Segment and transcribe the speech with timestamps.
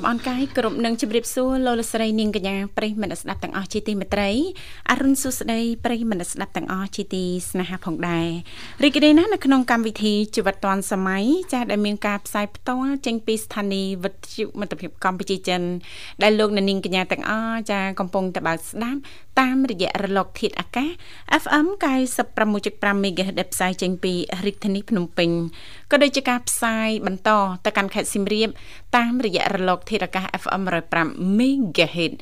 [0.00, 4.30] មអនុញ្ញាតលំអរកាយគ្រប់នឹងជម្រាបសួរលោកលស្រីនាងកញ្ញាប្រិយមិត្តស្ដាប់ទាំងអស់ជាទីមេត្រី
[4.90, 8.28] អរុនសុស្ដីប្រិយមិត្តស្ដាប់ទាំងអស់ជាទីស្នេហាផងដែរ
[8.84, 15.60] រីករាយណាស់នៅក្នុងកម្មវិធីជីវិតឌွန်សម័យចាស់ដែលមានការផ្សាយផ្ទាល់ចេញពីស្ថានីយ៍វិទ្យុមិត្តភាពកម្ពុជាចិន
[16.22, 19.00] ដែលលោកនាងកញ្ញាទាំងអស់ចាកំពុងតបស្ដាប់
[19.40, 20.90] តាមរយៈរលកធាតុអាកាស
[21.42, 21.66] FM
[22.34, 24.12] 96.5 MHz ដែលផ្សាយចេញពី
[24.46, 25.30] រាជធានីភ្នំពេញ
[25.90, 27.30] ក៏ដូចជាការផ្សាយបន្ត
[27.64, 28.48] ទៅកាន់ខេត្តសៀមរាប
[28.96, 30.62] តាមរយៈរលកធាតុអាកាស FM
[31.00, 32.12] 105 MHz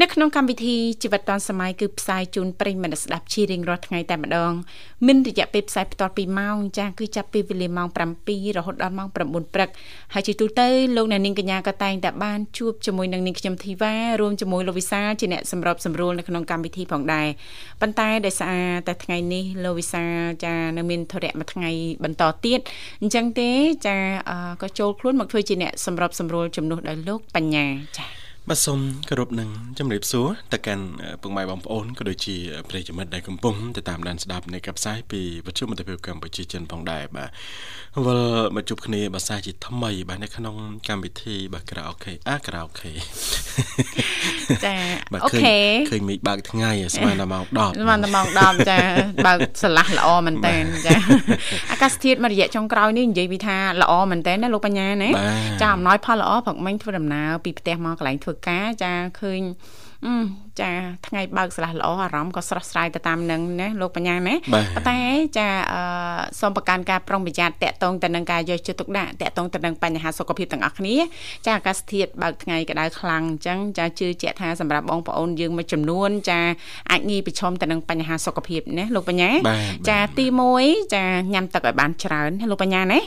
[0.00, 4.52] នៅក្នុងកម្មវិធីជីវិតឌွန်សម័យគឺផ្សាយជូនប្រិយមិត្តស្ដាប់ជារៀងរាល់ថ្ងៃតែម្ដង
[5.06, 7.88] មានរយៈពេលផ្សាយបន្ត2ម៉ោងចាស់គឺចាប់ពីវេលាម៉ោង
[8.22, 9.68] 7រហូតដល់ម៉ោង9ព្រឹក
[10.14, 17.26] ហើយជាទូទៅលោកអ្នកនាងកញ្ញាក៏តែងតែបានជួបជាមួយនឹងនាងខ្ញុំធីវ៉ារួមជាមួយលោកវិសាជាអ្នកសម្របសម្រួលនៅក្នុងកម្មវិធីផងដែរ
[17.80, 20.04] ប៉ុន្តែដោយសារតែថ្ងៃនេះលោកវិសា
[20.44, 21.70] ចានៅមានធរៈមួយថ្ងៃ
[22.04, 22.60] បន្តទៀត
[23.02, 23.50] អញ្ចឹងទេ
[23.86, 23.96] ចា
[24.62, 27.66] ក៏ចូលខ្លួនមកធ្វើជាអ្នកសម្របសម្រួលជំនួសដោយលោកបញ្ញា
[27.98, 30.86] ចា បាទសូមគោរពនឹងជំរាបសួរទៅកាន់
[31.22, 32.36] ពុកម៉ែបងប្អូនក៏ដូចជា
[32.68, 37.30] ប្រិយមិត្តដែលកំពុងទៅតាមដានស្ដាប់នៃកັບផ្សាយពីវិទ្យុមិត្តភាពកម្ពុជាចិនផងដែរបាទ
[38.06, 38.20] វិល
[38.56, 40.56] មកជួបគ្នាភាសាជាថ្មី បាទនៅក្នុង
[40.88, 42.92] កម្មវិធីបាទក្រៅអូខេអាក្រៅអូខេ
[44.64, 44.74] ចា
[45.24, 45.58] អូខេ
[45.90, 48.78] ឃើញមេឃបើកថ្ងៃស្មានតែម៉ោង10ស្មានតែម៉ោង10ចា
[49.26, 50.94] បើកស្រឡះល្អមែនតើចា
[51.70, 55.10] អាកាសធាតុមួយរយៈចុងក្រោយនេះនិយាយពីថាល្អមែនតើណាលោកបញ្ញាណា
[55.62, 59.40] ចាអំណោយផលល្អព្រឹកមិញធ្វើដំណើរពីផ្ទះមកកន្លែងធ្វើការចាឃើញ
[60.62, 60.72] ចា
[61.08, 64.98] ថ្ងៃបើកស្លាស់ល្អអារម្មណ៍ក៏ស្រស់ស្រាយទៅតាមនឹងណាលោកបញ្ញាណាប៉ុន្តែ
[65.38, 65.48] ចា
[66.40, 70.96] សូមប្រកាន់ការប្រុងប្រយ័ត្នតកតងទៅនឹងការយកចិត្តទុកដាក់តកតងទៅនឹងបញ្ហាសុខភាពទាំងអស់គ្នា
[71.46, 76.40] ចាអាកាសធាតុបើកថ្ងៃក្តៅខ្លាំងអញ្ចឹងចាជឿជាក់ថាសម្រាប់បងប្អូនយើងមួយចំនួន ចា
[76.90, 79.30] អាចងាយប្រឈមទៅនឹងបញ្ហាសុខភាពណាលោកបញ្ញា
[79.88, 80.26] ចាទី
[80.58, 81.04] 1ចា
[81.34, 82.98] ញ៉ាំទឹកឲ្យបានច្រើនលោកបញ្ញាណា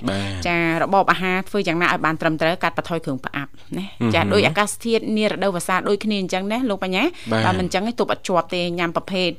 [0.48, 3.86] ចារបបអាហារធ្វើយ៉ាងណាឲ្យបានត្រឹមត្រូវកាត់បន្ថយគ្រឿងផ្អាប់ណា
[4.16, 7.04] ចាដោយអាកាសធាតុនារដូវវស្សាដូចគ្នាអញ្ចឹងណាលោកបញ្ញា
[7.46, 9.30] បើមិនអញ្ចឹងទប់អត់ជាប់ទេញ៉ាំប្រភេទ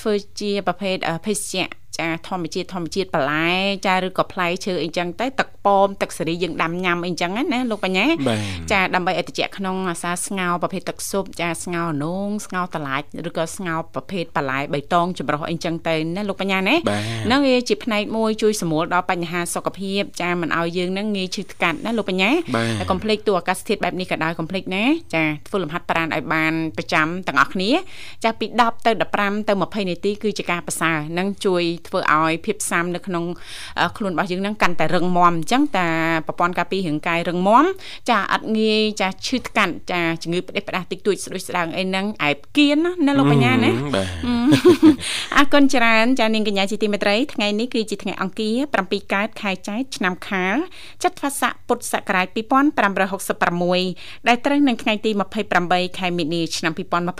[0.00, 1.66] ធ្វើជាប្រភេទភេសជ្ជៈ
[1.98, 3.50] ចាធម្មជាតិធម្មជាតិបន្លែ
[3.86, 8.06] ចាឬក៏ផ្លែឈើអីចឹងទៅទឹកប៉មទឹកសេរីយើងដាំញ៉ាំអីចឹងណាលោកបញ្ញា
[8.72, 16.76] ចាដើម្បីឲ្យត្រជាក់ក្នុងអាសាស្ងោប្រភេទទឹកស៊ុបចាស្ងោនងស្ងោតឡាច់ឬក៏ស្ងោប្រភេទបន្លែបៃតងចម្រុះអីចឹងទៅណាលោកបញ្ញាណា
[17.26, 22.30] ហ្នឹងវាជាផ្នែកមួយជួយសម្រួលដល់បញ្ហាសុខភាពចាមិនឲ្យយើងហ្នឹងងាយឈឺថ្កាត់ណាលោកបញ្ញា
[22.78, 27.70] ហើយកុំភ្លេចទូអាកាសធាតុបែបនេះក៏ដោយកុំភ្លេចណាចាធ្វើលំហាត់ប្រាណឲ្យបានប្រចាំទាំងអស់គ្នា
[28.24, 28.90] ចាពី10ទៅ
[29.20, 33.24] 15ទៅ20នាទីគឺជាការប្រសើរនឹងជួយធ្វើឲ្យភាពស៊ាំនៅក្នុង
[33.96, 35.88] ខ្លួនរបស់យើងហ្នឹងកាន់តែរឹងមាំអញ្ចឹងតា
[36.26, 37.64] ប្រព័ន្ធការពាររាងកាយរឹងមាំ
[38.10, 43.70] ចាអត់ងាយចាឈឺថ្កាត់ចាជំងឺផ្ដេសផ្ដាស់តិចតួចស្ដួយស្ដាងអីហ្នឹងឯបគៀនណាលោកបញ្ញាណា
[45.36, 50.56] អរគុណច្រើនចានាងកញ្ញាជាទីមេត្រីថ្ងៃនេះគឺជាថ្ងៃអង្គារ7កើតខែចែកឆ្នាំខាល
[51.02, 55.10] ចត្វាស័កពុទ្ធសករាជ2566ដែលត្រូវនឹងថ្ងៃទី
[55.54, 56.72] 28ខែមីនាឆ្នាំ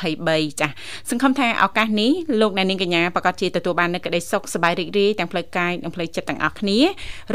[0.07, 0.69] 2023ចា
[1.11, 2.11] សង្ឃឹមថាឱកាសនេះ
[2.41, 6.79] លោកអ្នកនាងកញ្ញាប្រកាសជាទទួលបាននូវក្តីសុខសប្បាយរីករាយទាំងផ្លូវកាយនិងផ្លូវចិត្តទាំងអស់គ្នា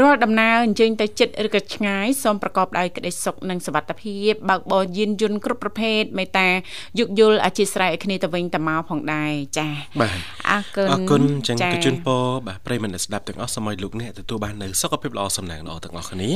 [0.00, 6.48] រាល់ដំណើរអញ្ជើញទៅចិត្តឬក៏ឆ្ងាយសូមប្រកបដោយក្តីសុខនិងសុវត្ថិភាពបើកបរយានយន្តគ្រប់ប្រភេទមេត្តា
[6.98, 10.18] យោគយល់អធិស្ឋានឲ្យគ្នាទៅវិញទៅមកផងដែរចា៎បាទ
[10.50, 16.30] អរគុណអរគុណចឹងកជូនពរបាទប្រិយមិត្តស្ដាប់ទាំងអស់សូមឲ្យលោកអ្នកទទួលបាននូវសុខភាពល្អសំណាងល្អទាំងអស់គ្នា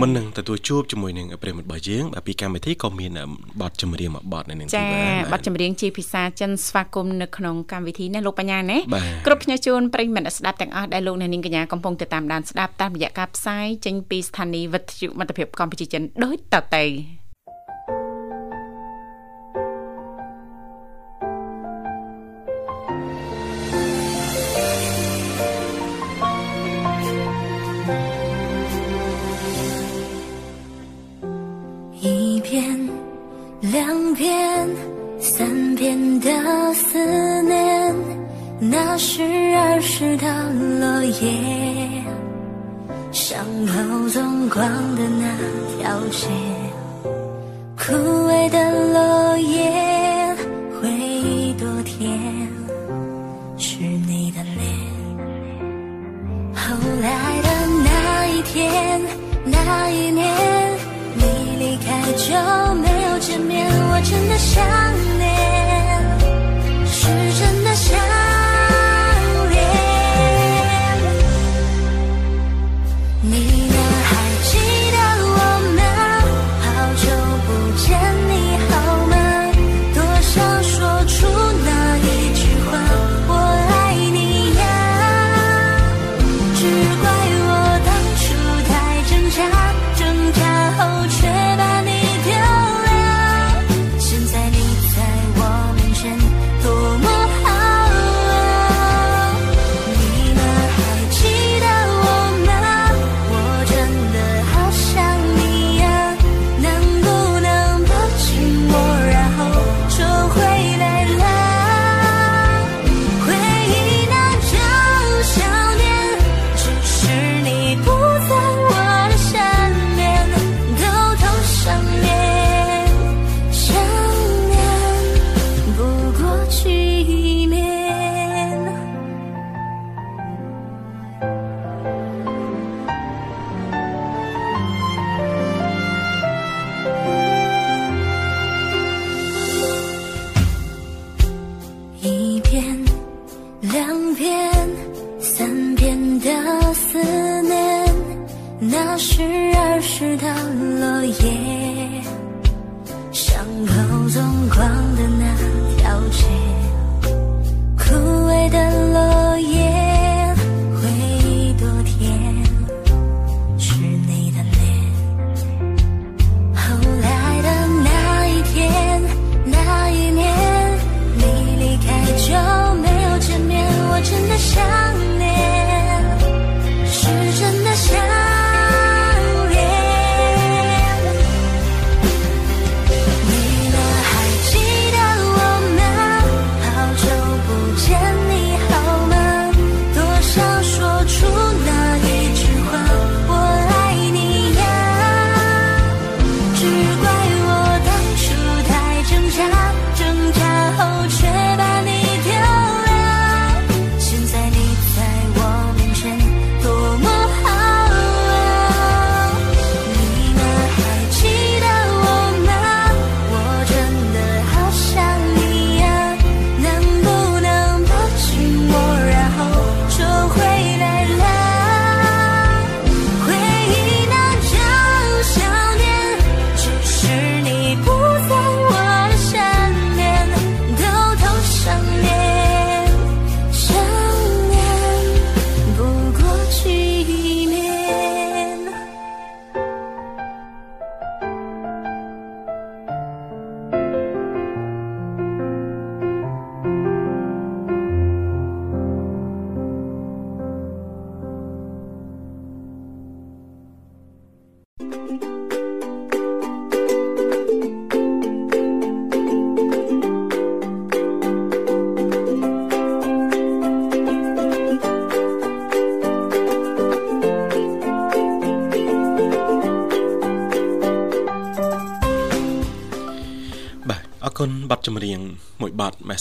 [0.00, 3.12] មុននឹងទទួលជួបជាមួយនឹងប្រិយមិត្តរបស់យើងបាទពីកម្មវិធីក៏មាន
[3.60, 8.78] បទចម្រៀងមួយបទនៅនឹងទីបាទបទចម្រៀងជាភាសាចិនស្វាគមន៍នៅក្នុងកម្មវិធីនេះលោកបញ្ញាណា
[9.26, 16.85] គ្រប់ផ្ញើជូនប្រិយមិស្ដាប់ទាំងអស់ដែលលោកអ្នកនាងកញ្ញាកំពុងតាមដានស្ដាប់តាមរយៈការផ្សាយចេញពីស្ថានីយ៍វិទ្យុមិត្តភាពកម្ពុជាចិនដូចតទៅ
[32.03, 32.49] 一片、
[33.73, 33.75] 两
[34.19, 34.23] 片、
[35.19, 36.27] 三片的
[36.73, 38.18] 思念。
[38.62, 40.26] 那是儿时的
[40.78, 42.04] 落叶，
[43.10, 43.72] 像跑
[44.10, 44.60] 纵光
[44.96, 45.24] 的那
[45.78, 46.28] 条街，
[47.74, 47.94] 枯
[48.28, 48.58] 萎的
[48.92, 50.36] 落叶，
[50.78, 52.20] 回忆多甜，
[53.56, 54.60] 是你的脸。
[56.54, 57.48] 后来的
[57.82, 59.00] 那一天，
[59.46, 60.28] 那一年，
[61.16, 61.22] 你
[61.58, 62.28] 离开就
[62.74, 63.18] 没有。
[63.20, 64.64] 见面，我真的想
[65.18, 65.28] 念，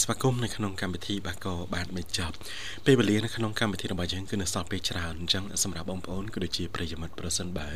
[0.02, 2.36] ស្វាគមន៍នៅក្នុងកម្មវិធីបាទក៏បានបញ្ចប់
[2.86, 7.68] ពេលវេលានៅក្នុងកម្មវិធីរបស់យើងគឺនៅសល់ពេលច្រើនអញ្ចឹងសម្រាប់បងប្អូនក៏ដូចជាប្រិយមិត្តប្រសិនបើ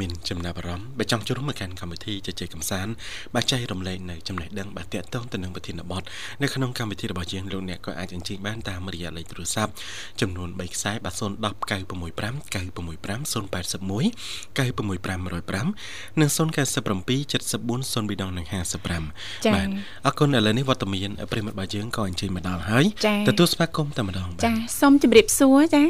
[0.00, 2.92] មានចំណាប់អារម្មណ៍បើចង់ចូលរួមមកកាន់កម្មវិធីជជែកកម្សាន្ត
[3.34, 6.02] បាទចែករំលែកនៅចំណេះដឹងបាទតាក់ទងទៅនឹងប្រធានបទ
[6.42, 9.72] នៅក្នុងកម្មវិធីរបស់យើងលោកអ្នកក៏អាចអញ្ជើញបានតាមរយៈលេខទូរស័ព្ទ
[10.20, 14.10] ចំនួន3ខ្សែបាទ010 965 965 081
[14.56, 19.68] 965 105និង097 74 0255បាទ
[20.06, 22.84] អរគុណឥឡូវនេះវត្តមានប្រិមត្តរបស់យើងក៏អញ្ជើញមកដល់ហើយ
[23.28, 25.84] ទទួលស្វាគមន៍តែម្ដងចាសូមជម្រាបសួរចា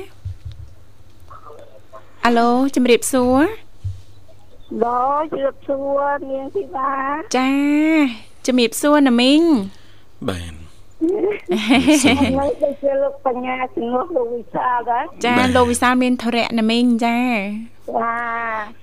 [2.27, 3.41] អាឡូជម្រាបសួរ
[4.85, 6.93] ដល់ជម្រាបសួរនាងធីតា
[7.37, 7.50] ចា
[8.47, 9.43] ជម្រាបសួរណាមីង
[10.29, 10.55] បាទ
[12.38, 17.17] ហើយដូចជាលោកបញ្ញាជំនួសលោកវិសាលដែរចាលោកវិសាលមានធរៈណាមីងចា
[17.88, 18.16] ចា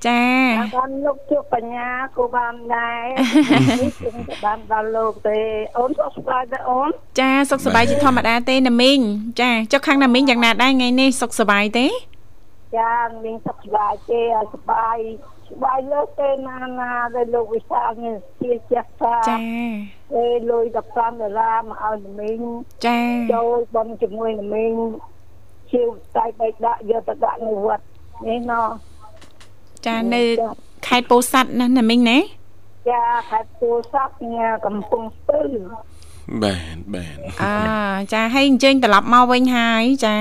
[0.08, 0.24] ចា
[0.76, 3.04] បានលោកជួបបញ្ញាគូបានដែរ
[3.82, 4.10] នេះគឺ
[4.46, 5.40] បានដល់លោកទេ
[5.78, 9.00] អូនសុខសប្បាយទេអូនចាសុខសប្បាយជាធម្មតាទេណាមីង
[9.42, 11.88] ចាចុះខាងណាមីងយ៉ាងណាដែរថ្ងៃនេះសុខសប្បាយទេ
[12.78, 12.94] ចា
[13.24, 14.22] មីងសុខសប្បាយទេ
[14.54, 14.98] សប្បាយ
[15.50, 19.38] ស្បាយលើកទេណាណាដែលលោកវិសាលមានជាចាស់ថាចា
[20.14, 22.42] ពេលលុយ15ដុល្លារមកឲ្យនមីង
[22.86, 23.00] ចា
[23.34, 24.74] ចូលបងជាមួយនមីង
[25.72, 27.86] ជាវតែបែកដាក់យកទៅដាក់នៅវត្ត
[28.28, 28.68] នេះណោះ
[29.88, 30.22] ចានៅ
[30.88, 32.18] ខេត្តពោធិ៍សាត់ណាណាមីងណា
[32.92, 35.42] ចាខេត្តពោធិ៍សាត់ញ៉ាកំពង់ស្ពឺ
[36.44, 37.56] បាទបាទអើ
[38.14, 40.16] ចាហើយអញ្ជើញត្រឡប់មកវិញហើយចា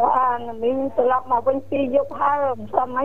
[0.00, 0.26] ចា
[0.62, 3.04] មីងត្រឡប់មកវិញពីយប់ហើយមិនសមអី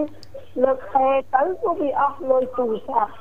[0.63, 3.11] លើកហេទៅគឺវាអស់លុយទូរស័ព្ទ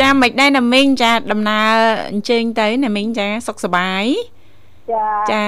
[0.00, 1.72] ចាមិនដែរណាមីងចាដំណើរ
[2.10, 4.04] អញ្ជើញទៅណាមីងចាសុខសប្បាយ
[4.92, 5.44] ចាចា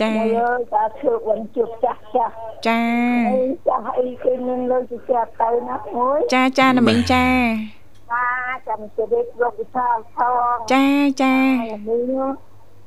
[0.00, 2.34] ចាមើលតាធ្វើវិញជួបចាស់ចាស់
[2.66, 2.80] ចា
[3.68, 7.24] ចាស់អីគេមានលើជាចាស់ទៅណាអូយចាចាណាមីងចា
[8.12, 10.18] បាទចាំជម្រាបលោកវិសាលថ
[10.52, 10.84] ងចា
[11.22, 11.34] ចា
[11.88, 12.12] មីង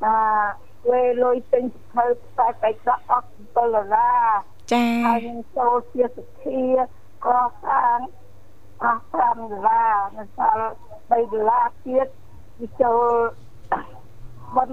[0.05, 0.17] អឺ
[0.89, 4.29] វេលុយពេញធ្វើខ្សែបៃដកអស់7ដុល្លារ
[4.74, 6.62] ចាហើយនឹងចូលជាសទ្ធា
[7.25, 7.27] ក
[7.65, 8.00] សាង
[8.84, 12.08] អស់5ដុល្លារនៅសល់3ដុល្លារទៀត
[12.60, 13.05] វាចូល
[14.55, 14.70] បន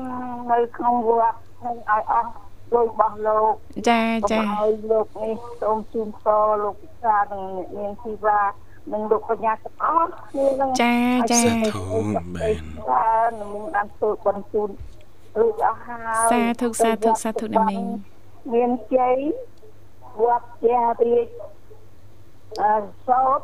[0.52, 2.30] នៅក្នុងវត្ត នឹងឲ្យអស់
[2.74, 3.52] លុយរបស់លោក
[3.90, 4.02] ចា
[4.32, 6.26] ចាឲ្យលោកនេះសូមជូនស
[6.62, 7.44] លោកពិសានឹង
[7.76, 8.40] មានធីវ៉ា
[8.92, 10.96] នឹងលោកបញ្ញាទាំងអស់គ្នានឹងចា
[11.32, 11.82] ចាសាធុ
[12.34, 12.56] មែន
[12.90, 14.70] បាននឹងបានធ្វើបនជូន
[15.38, 17.84] រួចអស់ហើយសាធុសាធុសាធុណាមីង
[18.52, 19.16] មានជ័យ
[20.22, 21.28] វត្តជារាជ
[22.62, 22.64] អ
[23.08, 23.40] សោត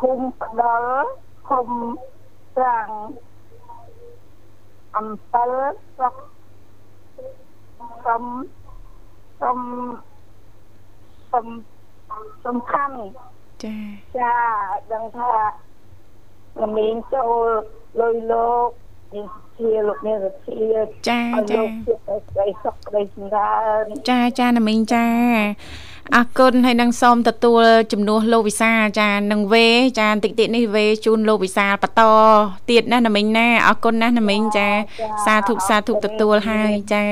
[0.00, 1.08] ឃុំផ្ដល់
[1.48, 1.68] ឃុំ
[2.54, 2.88] ស្រាំង
[4.96, 5.50] អំពិល
[5.96, 6.14] ស្រុក
[8.06, 8.22] សំ
[9.40, 9.58] សំ
[11.32, 11.46] សំ
[12.44, 12.94] សំខាន់
[13.64, 13.76] ចា
[14.18, 14.34] ចា
[14.92, 15.30] ដឹងថា
[16.60, 17.46] លមីងចូល
[18.00, 18.68] លុយលោក
[19.14, 19.26] នាង
[19.58, 20.68] ជាលោកនាងសុធា
[21.08, 21.20] ចា
[21.50, 21.94] ចាលោកជា
[22.26, 25.06] ស្ដីសុខស្ដីសម្រើនចាចាណាមីងចា
[26.16, 29.68] អរគុណហើយនឹងសូមទទួលជំនួសលោកវិសាចានឹងវេ
[30.00, 32.02] ចាតិចតិចនេះវេជូនលោកវិសាបន្ត
[32.70, 34.68] ទៀតណាណាមីងណាអរគុណណាស់ណាមីងចា
[35.24, 37.04] សាធុសាធុទទួលហើយចា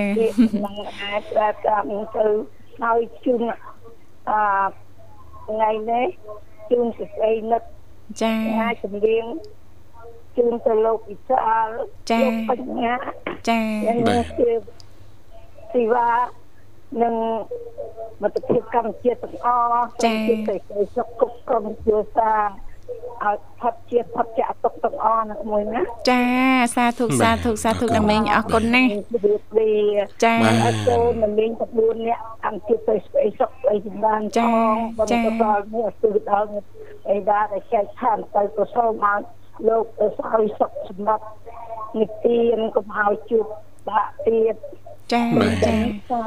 [0.64, 2.26] នឹងអាចប្រាប់តាមទៅ
[2.82, 3.40] ហើយជូន
[4.30, 4.32] អ
[5.46, 6.06] ថ្ងៃនេះ
[6.70, 7.62] ជូនសេចក្តីនឹក
[8.22, 9.24] ចាអាចចម្រៀង
[10.36, 11.68] ជូនទៅលោកវិសាល
[12.10, 12.20] ចា
[12.50, 12.94] បញ្ញា
[13.48, 13.60] ចា
[14.08, 14.42] បាទ
[15.74, 16.08] ទីវ៉ា
[17.02, 17.14] និង
[18.22, 20.16] មិត្តភាពកម្ពុជាទាំងអស់ចា៎
[20.48, 22.40] សេចក្តីសុខគ្រប់ក្រុមគ្រួសារ
[23.24, 25.80] ឲ្យផុតជាតិផុតចាក់ទុកទាំងអស់ណាមួយណា
[26.10, 26.22] ចា
[26.76, 28.90] សាធុសាធុសាធុដល់មីងអរគុណណាស់
[30.24, 34.50] ចាអរគុណមីង9នាក់អង្គជាតិទៅស្អីសុខអីចម្រើនចា
[35.10, 36.48] ចាដល់នេះអស្ទើរដល់
[37.10, 39.20] អីដែរតែចែកឋានទៅក៏សូមឲ្យ
[39.68, 41.24] លោកឲ្យសុខសម្រាប់
[42.00, 43.46] និទានកុំឲ្យជួប
[43.88, 44.56] បាក់ទៀត
[45.12, 45.22] ចា
[45.66, 45.76] ចា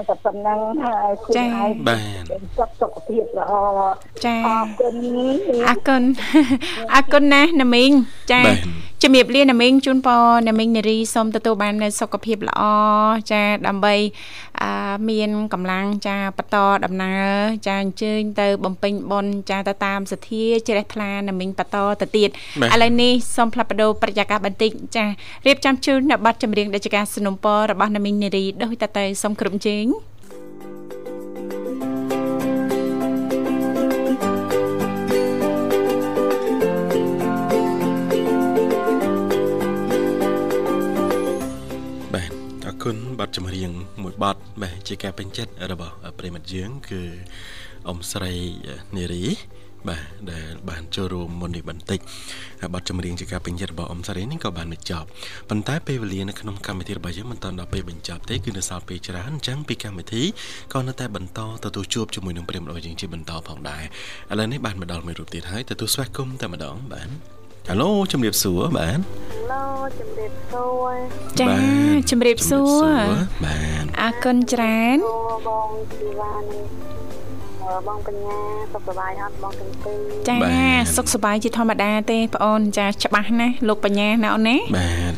[0.08, 1.46] តែប៉ុណ្ណឹងហើយចា
[1.88, 3.54] បាទសុខសុខភាពល្អ
[4.26, 4.96] ចាអរគុណ
[5.68, 6.04] អរគុណ
[6.94, 7.92] អរគុណណាស់ណាមីង
[8.32, 8.42] ចា
[9.06, 12.62] ជំរាបលាណាមីងជូនពរណាមីងនារីសូមទទួលបាននូវសុខភាពល្អ
[13.32, 13.96] ចាដើម្បី
[15.10, 17.26] មានកម្លាំងចាបន្តដំណើរ
[17.68, 25.06] ចាអញ្ជើញទៅបំពេញបុណ្យចាទៅតាមសទ្ធាជ្រះថ្លាណាមីងបន្តទៅទៀតឥឡូវនេះសូមផ្លាប់បដោប្រយាករបន្តិចចា
[25.46, 29.86] រៀបចំជូននៅប័ណ្ណចម្រៀងដេចការสนុំពររបស់ណាមីងនារីដូចតទៅសូមគ្រប់ជេង
[30.66, 31.03] thank you
[42.84, 43.72] គុណបទចម្រៀង
[44.04, 47.02] មួយបទបាទជាការពេញចិត្តរបស់ប្រិមិត្តយើង គឺ
[47.88, 48.34] អ៊ំស្រី
[48.98, 49.24] នារី
[49.88, 52.00] បាទដែលបានចូលរួមមុននេះបន្តិច
[52.74, 55.08] បទចម្រៀងជាការពេញចិត្តរបស់អ៊ំស្រីនេះក៏បានបញ្ចប់
[55.50, 60.24] ប៉ុន្តែពេលវេលានៅក្នុងកម្មវិធីរបស់យើងមិនទាន់ដល់ពេលបញ្ចប់ទេគឺនៅសល់ពេលច្រើនអញ្ចឹងពីកម្មវិធី
[60.74, 63.84] ក៏នៅតែបន្តទទួលជួបជាមួយនឹងប្រិមត្តរបស់យើងជាបន្តផងដែរ
[64.32, 67.10] ឥឡូវនេះបានមកដល់មួយរូបទៀតហើយទទួលស្វាគមន៍តែម្ដងបាទ
[67.68, 69.00] ហៅឡូជំរាបសួរបាទ
[69.52, 69.64] ឡូ
[70.00, 70.96] ជំរាបសួរ
[71.42, 71.54] ចា
[72.10, 73.00] ជំរាបសួរ
[73.44, 74.98] បាទអរគុណច្រើន
[75.48, 76.64] បងជីវ៉ានេះ
[77.88, 78.40] បងកញ្ញា
[78.74, 80.38] សុខសប្បាយអត់បងទាំងពីរចា
[80.96, 85.14] សុខសប្បាយជាធម្មតាទេបងអូនចាច្បាស់ណាស់លោកបញ្ញាណាអូនណាបាទ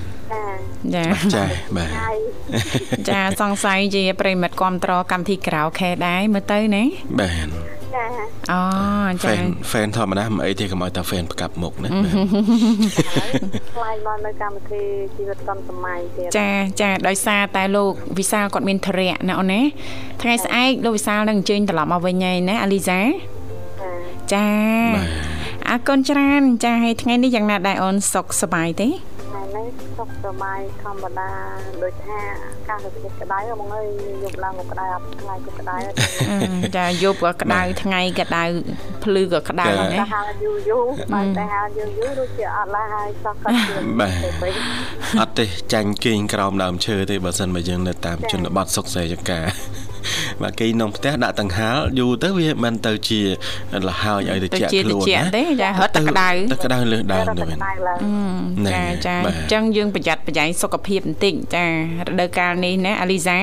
[0.96, 1.06] ចា
[1.36, 1.46] ចា
[1.78, 1.90] បាទ
[3.10, 6.84] ចាសង្ស័យជាប្រិមិត្តគ្រប់ត្រកម្មវិធីក្រៅខែដែរមើលទៅណា
[7.20, 8.06] បាទ ចា
[8.52, 8.60] អូ
[9.24, 11.90] ចាហ្វេនហ្វេនធម្មតាមិនអីទេកុំឲ្យតែហ្វេនផ្កាប់មុខណា
[13.76, 14.84] ខ្លាយមកនៅកម្មវិធី
[15.18, 16.50] ជីវិតសំសម័យទៀតចា
[16.82, 19.62] ចាដោយសារតែលោកវិសាលគាត់មានធរៈណាអូនណា
[20.22, 23.00] ថ្ងៃស្អែកលោកវិសាលនឹងអញ្ជើញត្រឡប់មកវិញហើយណាអាលីសា
[24.34, 24.48] ចា
[25.70, 28.88] អរគុណច្រើនចាហើយថ្ងៃនេះយ៉ាងណាដែរអូនសុខសប្បាយទេ
[29.56, 31.30] នេះសុខសប្បាយធម្មតា
[31.84, 33.88] ដូចថាអាកាសធាតុក្តៅបងអើយ
[34.24, 34.86] យប់ឡើងក៏ក្តៅ
[35.22, 35.78] ថ្ងៃក៏ក្តៅ
[36.78, 38.44] ចាយប់ក៏ក្តៅថ្ងៃក៏ក្តៅ
[39.04, 43.58] ភ្លឺក៏ក្តៅហ្នឹងតែហាលយូរយូរបើតែហាលយូរយូរដូចជាអត់ឡើងហើយសោះគាត់
[44.00, 44.12] បាទ
[45.22, 49.40] អត់ទេចាញ់គេងក្រោមដើមឈើទេបើសិនបើយើងនៅតាមជនបទសុកសេចកា
[50.42, 53.22] បាទគេក្នុងផ្ទះដាក់តង្ហាលយូរទៅវាមិនទៅជា
[53.88, 57.60] លហើយឲ្យទៅជាខ្លួនណាទេចារត់ទឹកក្តៅទឹកក្តៅលើសដើមទៅវិញ
[58.74, 63.40] ចាចាអញ្ចឹងយើងប្រយ័ត្នប្រយែងសុខភាពបន្តិចចារដូវកាលនេះណាអាលីសា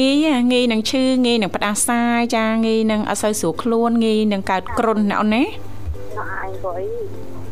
[0.00, 0.16] ងាយ
[0.52, 5.44] ងាយនឹងឈឺងាយនឹងផ្ដាសាយចាងាយនឹងអត់សូវស្រួលខ្លួនងាយនឹងកើតគ្រុនណាអូនណា
[6.42, 6.86] អញក៏អី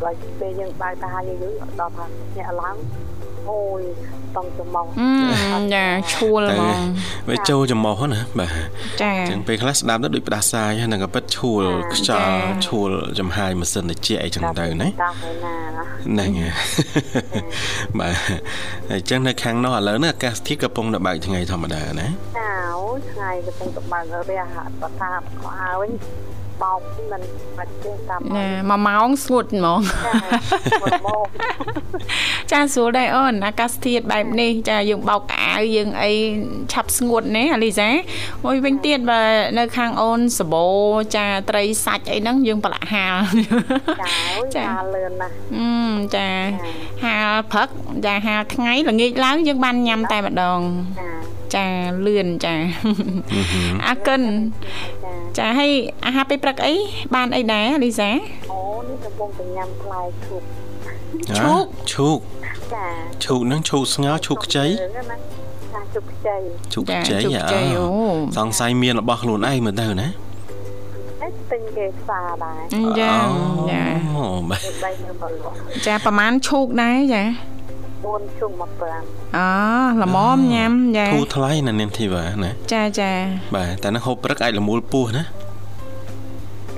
[0.02, 2.04] បើពេលយើងបើកតាយយូរដល់ថា
[2.36, 2.76] អ្នកឡើង
[3.50, 3.82] អូយ
[4.36, 4.86] តង់ចំង
[5.74, 6.80] ចាឈួលហ្មង
[7.28, 8.50] វាចូលចំងណាបាទ
[9.02, 14.88] ចាអញ្ចឹងពេលខ្លះស្ដាប់ទៅដូចផ្ដាសាយហ្នឹងក៏ពិតឈួលខ្យល់ឈួលចំហាយម៉ាស៊ីនត្រជាក់អីចឹងទៅណា
[16.06, 16.30] ហ្នឹង
[17.98, 18.14] បាទ
[18.90, 22.06] អញ្ចឹងនៅខាងនោះឥឡូវនេះអាកាសធាតុកំពុងតែបើកថ្ងៃធម្មតាណា
[22.38, 24.20] ចាអូថ្ងៃកំពុងតែបើករះ
[24.82, 25.90] បថាខោអាវវិញ
[26.62, 26.80] បោក
[27.12, 27.22] មិន
[27.58, 29.80] បាច់ទេតាមណាមួយម៉ោងស្ងួតហ្មង
[32.52, 36.12] ចាស្រួលដែរអូនអាកាសធាតុបែបនេះចាយើងបោកអាវយើងអី
[36.72, 37.88] ឆាប់ស្ងួតណាអាលីសា
[38.44, 39.20] មួយវិញទៀតបើ
[39.58, 40.66] នៅខាងអូនសបោ
[41.16, 43.16] ចាត្រីសាច់អីហ្នឹងយើងប្រឡាក់ហាល
[44.56, 45.68] ចាហាលលឿនណាស់អឺ
[46.16, 46.28] ចា
[47.04, 47.68] ហាលព្រឹក
[48.06, 50.60] ចាហាលថ្ងៃល្ងាចឡើងយើងបានញ៉ាំតែម្ដង
[51.00, 51.37] ចា
[52.06, 52.54] លឿនចា
[53.86, 54.22] អាកិន
[55.38, 55.70] ចាហើយ
[56.06, 56.74] អាហារពេលព្រឹកអី
[57.14, 58.10] បានអីដែរលីសា
[58.52, 60.42] អូនេះកំពុងតែញ៉ាំផ្លែឈូក
[61.38, 62.18] ឈូកឈូក
[62.74, 62.86] ចា
[63.24, 66.36] ឈូកហ្នឹងឈូកស្ងោឈូកខ្ចីចាឈូកខ្ចី
[66.72, 67.86] ឈូកខ្ចីអូ
[68.36, 70.08] សង្ស័យមានរបស់ខ្លួនឯងមើលទៅណា
[71.52, 72.60] ទិញគេផ្សារដែរ
[73.00, 73.12] ចា
[73.70, 73.82] ចា
[74.16, 74.60] អូបាទ
[75.86, 77.22] ចាប្រហែលឈូកដែរចា
[78.06, 79.02] 4ជុំមកប្រាំ
[79.36, 79.48] អូ
[80.02, 83.10] ល្មមញ៉ាំចាធូរថ្លៃណានាងធីវ៉ាណាចាចា
[83.54, 85.24] បាទតែនឹងហូបព្រឹកអាចលមូលពោះណា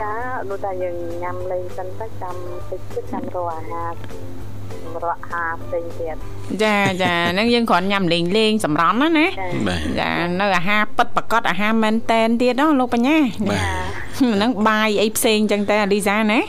[0.00, 0.12] ចា
[0.50, 2.34] ដូចតែយើងញ៉ាំលេងសិនទៅចាំ
[2.70, 3.92] តិចទៀតចាំរកអាហារ
[4.82, 6.16] សម្រាប់អាហារផ្សេងទៀត
[6.62, 9.26] ចាចាហ្នឹងយើងគ្រាន់ញ៉ាំលេងលេងសម្រន់ណាណា
[10.00, 10.10] ចា
[10.40, 16.40] នៅអាហារពិតប្រកបអាហារមែនតែនទៀតណាលោកបញ្ញាហ្នឹងបាយអីផ្សេងចឹងតែអាលីសាណា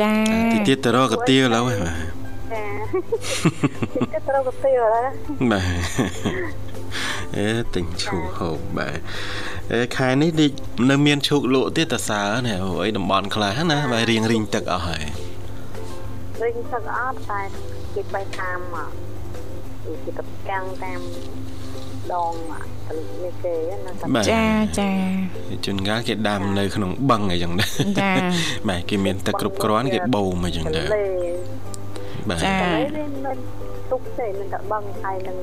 [0.00, 0.12] ចា
[0.52, 2.23] តិចទៀតទៅរកកាទៀវឡើយបាទ
[4.12, 5.08] គេត្រូវទៅទៀវហើយ
[5.50, 5.68] បាទ
[7.36, 8.98] អេទិញឈូកហូបបាទ
[9.72, 10.50] អេខែនេះដូច
[10.90, 15.04] នៅមានឈូកលក់ទៀតតសើណាអូអីតំបន់ខ្លះណាបាទរៀងរីងទឹកអស់ហើយ
[16.42, 17.40] រីងទឹកអត់តែ
[17.94, 18.60] គេបេះតាម
[19.84, 21.00] គេទៅកាំងតាម
[22.12, 22.32] ដង
[23.22, 24.44] នេះគេណាចា
[24.78, 24.90] ចា
[25.64, 28.10] ជួនកាលគេដាំនៅក្នុងបឹងអីចឹងដែរចា
[28.68, 30.88] បាទគេមានទឹកគ្រប់គ្រាន់គេបូមអីចឹងដែរ
[32.28, 32.56] បាទចា
[33.26, 33.38] មិន
[33.90, 35.36] ទុកទេនឹងតែបឹងហើយនឹង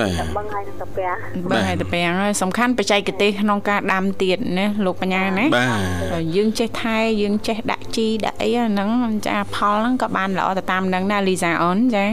[0.00, 1.16] បាទបឹងហើយនឹងតាពាំង
[1.50, 5.66] បឹងហើយតាពាំងហើយសំខាន់បច្ចេកទេសក្នុងការដាំទៀតណាលោកបញ្ញាណាបា
[6.12, 8.90] ទយើងចេះថែយើងចេះដាក់ជីដាក់អីហ្នឹង
[9.26, 12.06] ចាផលហ្នឹងក៏បានល្អទៅតាមហ្នឹងណាលីសាអូនចា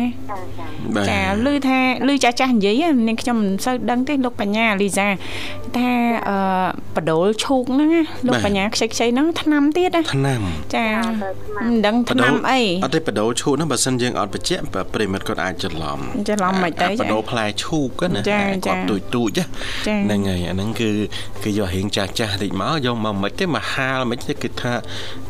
[1.09, 5.07] ចាឮថាឮចាស់ចាស់និយាយនាងខ្ញុំមិនសូវដឹងទេលោកបញ្ញាលីសា
[5.77, 5.91] ថា
[6.29, 6.37] អឺ
[6.95, 10.41] បដូលឈូកហ្នឹងណាលោកបញ្ញាខ្ចីខ្ចីហ្នឹងថ្នាំទៀតណាថ្នាំ
[10.75, 10.87] ចា
[11.57, 18.21] មិនដឹងថ្នាំអីអត់ទេបដូលឈូកហ្នឹងបើសិនយើងអត់បញ្ជាក់ប្រិមិត្តគាត់អាចច្រឡំច្រឡំមិនទៅបដូលផ្លែឈឈូកណា
[18.65, 19.39] គាត់ទូចទូច
[20.05, 20.89] ហ្នឹងហើយអាហ្នឹងគឺ
[21.43, 24.73] គឺយករៀងចាស់ចាស់តិចមកយកមកមិនទេមកហាលមិនទេគឺថា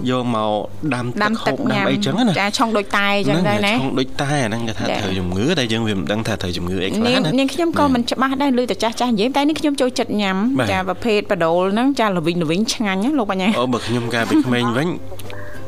[0.09, 0.51] យកមក
[0.93, 10.37] ដាំទឹកហូបដាំអីចឹងណាចាឆុងដូចតែចឹងដែរណាឆុងដូចតែអាហ្នឹងគេថាត្រូវជំងឺតែយើងវាមិនដឹងថាត្រូវជំងឺអីខ្លះណានាងខ្ញុំក៏មិនច្បាស់ដែរឮតែចាស់ចាស់និយាយតែនេះខ្ញុំចូលចិត្តញ៉ាំ
[10.71, 14.87] ចាប្រភេទបដូលហ្នឹងចាល្វីងល្វីងឆ្ងាញ់ណាលោកបញ្ញាអូបើខ្ញុំកាលពីក្មេងវិញ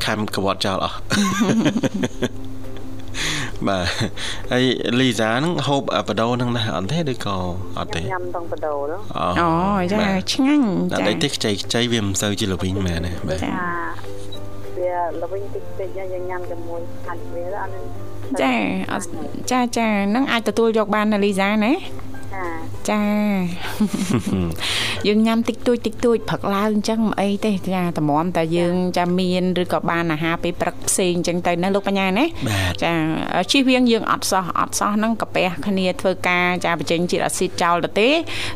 [0.06, 0.98] ខំក្បត់ចោលអស់
[3.68, 3.84] បាទ
[4.52, 4.64] ហើយ
[5.00, 7.36] លីសាហ្នឹងហូបបដូរហ្នឹងដែរអត់ទេឬក៏
[7.78, 9.50] អត់ទេញ៉ាំតង់បដូរអូ
[9.92, 13.50] ចាឆ្ងាញ់ចាតែតិចខ្ចីខ្ចីវាមិនសូវជាល្វីងមែនទេបាទចា
[14.78, 17.72] វាល្វីងតិចតិចយើងញ៉ាំជាមួយខាច់វាអត់
[18.42, 18.54] ចា
[19.52, 21.74] ចាចានឹងអាចទទួលយកបានណាលីសាណា
[22.90, 23.04] ចា
[25.08, 32.26] យើងញ៉ាំតិចតួចតិចតួចព្រឹកឡើងអញ្ចឹងមិនអីទេចាតម្រាំតែយើងចាំមានឬក៏បានអាហារពេលព្រឹកផ្សេងអញ្ចឹងទៅណាលោកបញ្ញាណា
[32.84, 32.94] ចា
[33.52, 38.10] ជិះវៀងយើងអត់សោះអត់សោះហ្នឹងកាពះគ្នាធ្វើការចាបញ្ចេញជាតិអាស៊ីតចោលទៅទេ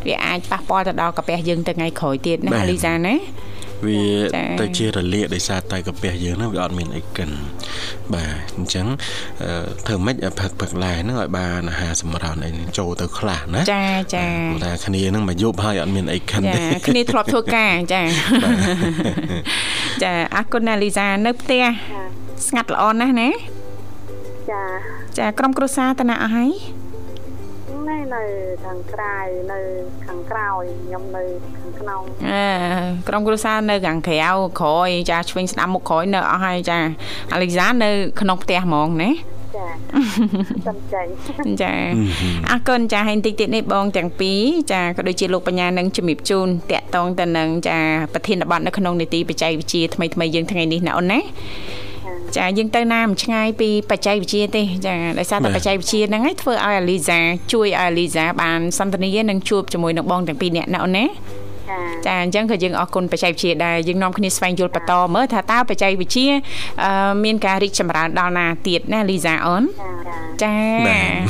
[0.07, 3.15] វាអាចប៉ះពាល់ទៅដល់កាពះយើងទៅថ្ងៃក្រោយទៀតណាលីសាណា
[3.87, 3.99] វា
[4.61, 7.29] ទៅជារលាកដោយសារតែកាពះយើងហ្នឹងវាអត់មានអីកិន
[8.13, 8.87] បាទអញ្ចឹង
[9.87, 18.01] ធ្វើម៉េចឲ្យផឹកផឹកឡែហ្នឹងឲ្យបានអាហារសម្រន់អីចូលទៅខ្លះណាចាចាព្រោះថាគ្នាហ្នឹងមកយប់ហើយអត់មានអីកិនទេគ្នាធ្លាប់ធ្វើការចា
[20.03, 21.63] ចាអរគុណណាលីសានៅផ្ទះ
[22.47, 23.29] ស្ងាត់ល្អណាស់ណា
[24.51, 24.63] ចា
[25.17, 26.51] ចាក្រុមគ្រួសារតណាអស់ហើយ
[27.89, 28.23] ណែនៅ
[28.65, 29.17] ខាងក្រៅ
[29.51, 29.59] នៅ
[30.05, 31.23] ខាងក្រោយខ្ញុំនៅ
[31.57, 32.43] ខាងក្នុងអឺ
[33.07, 34.17] ក្រុមគ្រួសារនៅខាងក្រៅ
[34.59, 36.77] ក្រោយចាឆ្វេងស្ដាំមុខក្រោយនៅអស់ហើយចា
[37.33, 37.89] អាលីសានៅ
[38.21, 39.11] ក្នុងផ្ទះហ្មងណា
[39.57, 39.67] ចា
[40.67, 41.01] សំចៃ
[41.61, 41.73] ចា
[42.49, 44.39] អរគុណចាហើយបន្តិចទៀតនេះបងទាំងពីរ
[44.71, 47.77] ចាក៏ដូចជាលោកបញ្ញានឹងជំរាបជូនតាក់តងទៅនឹងចា
[48.13, 51.19] ប្រធានបទនៅក្នុងនីតិបច្ចេកវិទ្យាថ្មីថ្មីយើងថ្ងៃនេះណាអូនណា
[52.37, 57.19] ចាយើងទៅណាមិនឆ្ងាយពីបច្ចេកវិទ្យាទេចាដោយសារតែបច្ចេកវិទ្យាហ្នឹងឯងធ្វើឲ្យអាលីសា
[57.53, 61.05] ជួយឲ្យអាលីសាបានសន្ទនានិងជួបជាមួយនឹងបងទាំងពីរនាក់ណាអូនណា
[62.05, 66.27] ចាអញ្ចឹងក៏យើងអរគុណបច្ចេកវិទ្យាដែរយើងនាំគ្នាស្វែងយល់បន្តមើលថាតើបច្ចេកវិទ្យា
[67.23, 69.63] មានការរីកចម្រើនដល់ណាទៀតណាលីសាអូន
[70.43, 70.53] ចា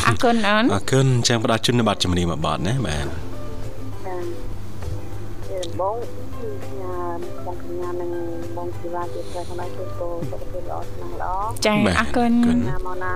[0.07, 3.05] អរគុណអូនអរគុណចាំផ្ដល់ជូនប័ណ្ណជំនាញមួយប័ណ្ណណាបាទ
[5.79, 5.95] បង
[7.45, 8.11] បងកញ្ញានឹង
[8.57, 11.33] បងជីវ៉ាជាព្រះសម្ដេចជូនពរសុខភាពល្អស្នាមល្អ
[11.65, 12.31] ចាអរគុណ
[12.69, 13.13] ណាមកណា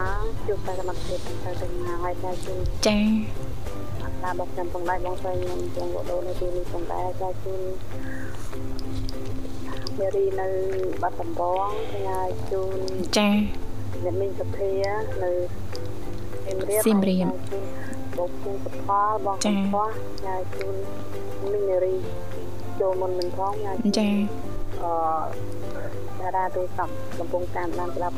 [0.47, 2.97] ជួបតែកម្មភាពទៅទៅណាហើយតែជូនចា
[4.23, 7.61] ការបងខ្ញុំផងដែរបងស្រីខ្ញុំទាំងវដូវនៅទីនេះផងដែរចាជូន
[9.99, 10.47] មេរីនៅ
[11.01, 12.19] បាត់ដំបងផ្ញើ
[12.51, 12.79] ជូន
[13.17, 13.29] ចា
[14.03, 14.71] អ្នកមីងសុភា
[15.23, 15.31] នៅ
[16.85, 17.27] សៀមរាប
[18.17, 20.75] បងពូសុផលបងសុផលផ្ញើជូន
[21.51, 21.95] មីងមេរី
[22.79, 24.09] ចូលមុនមិនផងចាចា
[24.83, 24.91] អឺ
[26.19, 28.17] តារាទូរស័ព្ទកំពុងតាមដានស្ដាប់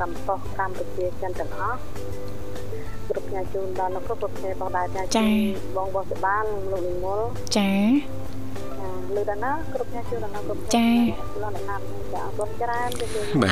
[0.00, 1.78] កម្មប៉ុសកម្ពុជាចិនទាំងអស់
[3.08, 5.26] គ្រប់ផ្នែកជូនដល់នៅគ្រប់ប្រភេទបងដែរចា
[5.76, 7.20] បងបងសបានលោកនិមល
[7.56, 7.70] ចា
[9.16, 10.88] លើដំណើរគ្រប់អ្នកជួយដំណើរគ្រប់ចា
[11.42, 11.80] លោកដំណើរ
[12.14, 12.90] ចាអរគុណច្រើន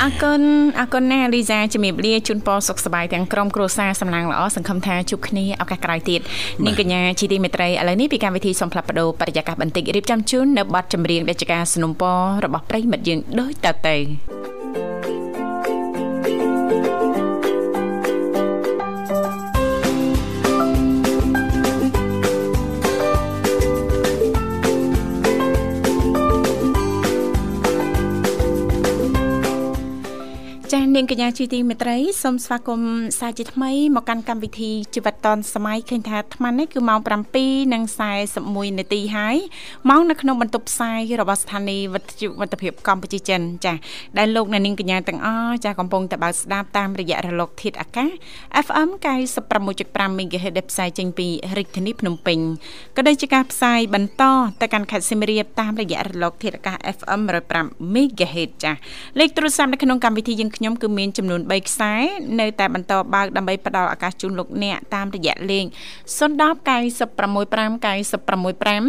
[0.01, 0.41] អរគុណ
[0.79, 6.21] អរគុណណាលីសាជំរាបលាជូនពរសុខសប្បាយទាំងក្រុមគ្រួសារសំឡេងល្អសង្ឃឹមថាជួបគ្នាឱកាសក្រោយទៀត
[6.65, 14.56] នាងកញ្ញាជីទីមេត្រីឥឡូវនេះពីកម្មវិធីសំផ្លាប់បដោបរិយាកាសបន្តិចរៀបចំជូននៅប័ណ្ណចម្រៀងដេចការสนុំពររបស់ប្រិមិត្តយើងដូចតទៅ
[30.95, 36.99] នាងកញ្ញាជីទីមេត្រីសូមស្វាគមន៍សាជាថ្មីមកកាន់កម្មវិធីជីវិតឌុនសម័យឃើញថាអាត្មានេះគឺម៉ោង
[37.65, 39.37] 7:41នាទីហើយ
[39.89, 43.73] ម៉ោងនៅក្នុងបន្ទប់ផ្សាយរបស់ស្ថានីយ៍វិទ្យុមិត្តភាពកម្ពុជាចិនចា
[44.17, 48.09] ដែលលោកនាងកញ្ញាទាំងអស់ចាកំពុងតបស្ដាប់តាមរយៈរលកធាតុអាកាស
[48.65, 48.89] FM
[49.55, 52.39] 96.5 MHz ដែលផ្សាយចេញពីរាជធានីភ្នំពេញ
[52.95, 54.23] ក៏ដូចជាការផ្សាយបន្ត
[54.61, 57.21] ទៅកាន់ខេត្តសៀមរាបតាមរយៈរលកធាតុអាកាស FM
[57.57, 58.73] 105 MHz ចា
[59.19, 61.93] លេខទូរស័ព្ទនៅក្នុងកម្មវិធីយើងខ្ញុំគឺមានចំនួន3ខ្សែ
[62.39, 65.65] នៅតែបន្តបើកដើម្បីផ្ដល់ឱកាសជូនលោកអ្នកតាមរយៈលេខ
[66.17, 66.17] 010
[66.67, 68.87] 965 965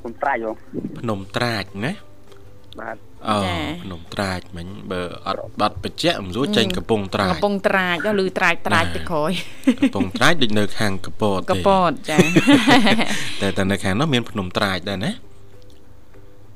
[0.00, 0.54] ភ្នំត្រាចបង
[0.98, 1.92] ភ្នំត្រាចណា
[2.80, 2.96] បាទ
[3.28, 3.38] អូ
[3.84, 9.32] ភ្នំត្រាចមិញបើអត់បាត់បច្ចៈមិនស្រួលចេញកំពង់ត្រាចកំពង់ត្រាចដល់ឮត្រាចត្រាចទៅក្រោយ
[9.80, 12.18] កំពង់ត្រាចដូចនៅខាងកពតទេកពតចា
[13.40, 15.12] តែតែនៅខាងនោះមានភ្នំត្រាចដែរណា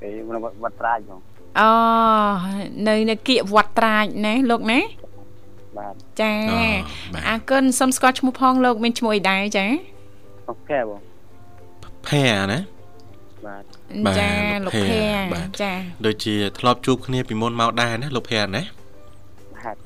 [0.05, 0.11] គេ
[0.63, 1.21] វត្តត្រាចបង
[1.61, 1.71] អូ
[2.89, 4.81] នៅនៅគៀកវត្តត្រាចណាលោកណា
[5.79, 6.33] បាទចា
[7.29, 9.67] អរគុណសូមស្គាល់ឈ្មោះផងលោកមានឈ្មោះអីដែរចា
[10.69, 11.01] ផែបង
[12.09, 12.59] ផែណា
[13.47, 14.31] បាទចា
[14.65, 15.01] លោកភ័
[15.63, 15.73] ចា
[16.07, 18.63] ដូចជាធ្លាប់ជួបគ្នាពីមុនមកដែរណាលោកភ័ណា
[19.57, 19.77] បាទ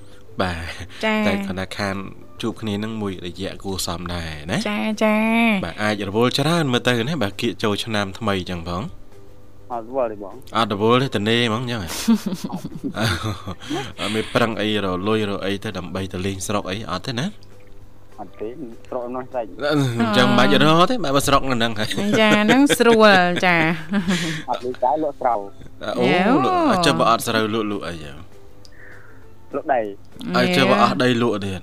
[0.42, 1.94] បាទតែធនាគារ
[2.42, 5.16] ជួបគ្នានឹងមួយរយៈគួសមដែរណាចាចា
[5.64, 8.82] បាទអាចរវល់ច្រើនមើលទៅណាបាទគៀកចូលឆ្នាំថ្មីចឹងផង
[9.72, 11.86] អត់វល់ទេបងអត់រវល់ទេតនេហ្មងចឹងអ
[14.06, 17.26] ត់មានប្រឹងអីរលុយរអីទៅដើម្បីទៅលេងស្រុកអីអត់ទេណា
[18.20, 18.48] អត់ទេ
[18.88, 19.44] ស្រុកនោះស្ដេច
[20.00, 21.88] អញ្ចឹងបាច់រកទេបើស្រុកនៅហ្នឹងហើយ
[22.20, 23.10] ចាហ្នឹងស្រួល
[23.46, 23.56] ចា
[24.50, 25.38] អត់លុយតែលក់ស្រូវ
[25.98, 26.04] អូ
[26.70, 28.16] អត់ចាំបើអត់ស្រូវលក់លក់អីចឹង
[29.54, 29.80] លក់ដី
[30.36, 31.62] អត់ចាំបើអស់ដីលក់ទៀត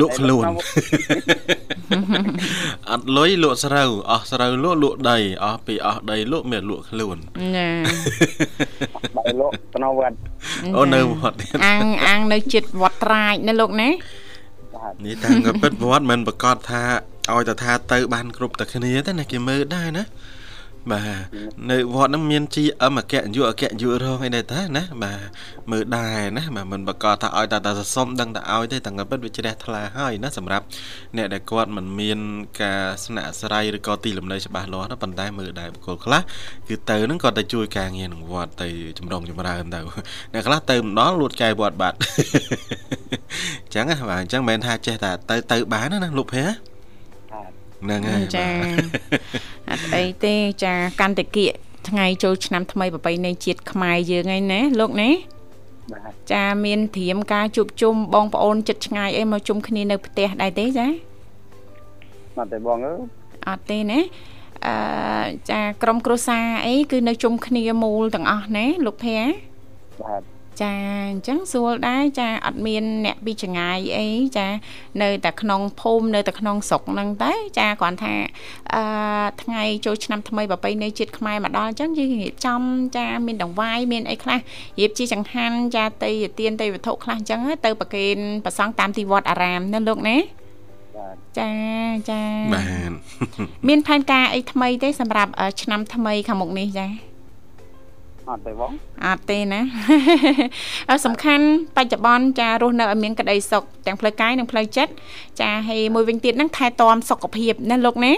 [0.00, 0.44] លក់ខ្លួន
[2.90, 7.16] អត់លុយលក់ស្រូវអស់ស្រូវលក់លក់ដីអស់ពីអស់ដីលក់មានលក់ខ្លួន
[7.56, 7.70] ណា
[9.16, 10.16] បាយលក់ទៅនៅវត្ត
[10.76, 13.88] អូនៅវត្តអាងអាងនៅចិត្តវត្តត្រាចណាលោកណា
[15.04, 16.82] នេះតាំងក៏ពិតវត្តមិនប្រកាសថា
[17.32, 20.04] ឲ្យតែថាទៅបានគ្រប់តែគ្នាទេណាគេមើលដែរណា
[20.92, 21.24] បាទ
[21.70, 25.20] នៅវត្តហ្នឹងមាន GM អគ្គនាយកអគ្គនាយករងអីដែរតាណាបាទ
[25.70, 30.64] មើលដែរណាបាទមិនបកកថាឲ្យតែតែសុំដឹងតែឲ្យទេតែងពិតវាជ្រះថ្លាហើយណាសម្រាប់
[31.16, 32.18] អ្នកដែលគាត់មិនមាន
[32.62, 36.20] ការស្នាក់ស្រ័យឬក៏ទីលំនៅច្បាស់លាស់ណាប៉ុន្តែមើលដែរបុគ្គលខ្លះ
[36.68, 39.80] គឺទៅហ្នឹងគាត់ទៅជួយការងារក្នុងវត្តទៅចម្រងចម្រើនទៅ
[40.32, 41.96] អ្នកខ្លះទៅម្ដងលួចកែវត្តបាត់
[43.64, 46.77] អញ្ចឹងណាបាទអញ្ចឹងមិនមែនថាចេះតែទៅទៅបានណាលោកភ័ក្រ
[47.82, 48.46] ហ្នឹងហើយចា
[49.70, 51.50] អត់អីទេចាកន្តគិក
[51.88, 55.10] ថ្ងៃចូលឆ្នាំថ្មីប្របីនៃជាតិខ្មែរយើងឯណាលោកណា
[56.32, 60.86] ចាមានធรียមការជួបជុំបងប្អូនចិត្តឆ្ងាយអីមកជុំគ្នានៅផ្ទះដែរទេចា
[62.38, 62.94] អត់ទេបងអើ
[63.48, 64.00] អត់ទេណា
[64.66, 64.74] អឺ
[65.50, 69.30] ចាក្រុមគ្រួសារអីគឺនៅជុំគ្នាមូលទាំងអស់ណាលោកភ័ក្រ
[70.02, 70.72] បាទ ចា
[71.10, 74.46] អញ្ចឹងស្រួលដែរចាអត់មានអ្នកពីចងាយអីចា
[75.02, 78.14] នៅតែក្នុងភូមិនៅតែក្នុងស្រុកហ្នឹងតែចាគ្រាន់ថា
[78.74, 78.82] អឺ
[79.42, 82.62] ថ្ងៃចូលឆ្នាំថ្មីប្រពៃណីជាតិខ្មែរមកដល់អញ្ចឹងយើងរៀបចំ
[82.96, 84.38] ចាមានដង្វាយមានអីខ្លះ
[84.78, 90.16] រៀបជាចង្ហាន់ចាតីទានតីវត្ថុខ្លះអញ្ចឹងទៅប្រគេនប្រសង់តាមទីវត្តអារាមណាលោកណា
[91.38, 91.50] ចា
[92.10, 92.22] ចា
[92.54, 92.92] បាទ
[93.68, 96.86] មានផែនការអីថ្មីទេសម្រាប់ឆ្នាំថ្មីខាងមុខនេះចា
[98.30, 98.72] អត់ទេបង
[99.06, 99.60] អត់ទេណា
[101.04, 101.44] សំខាន់
[101.76, 104.92] បច្ចុប្បន្នចារស់នៅឲ្យមានក្តីសុខទាំងផ្លូវកាយនិងផ្លូវចិត្ត
[105.40, 108.12] ចាហើយមួយវិញទៀតហ្នឹងថែទាំសុខភាពណាលោកណា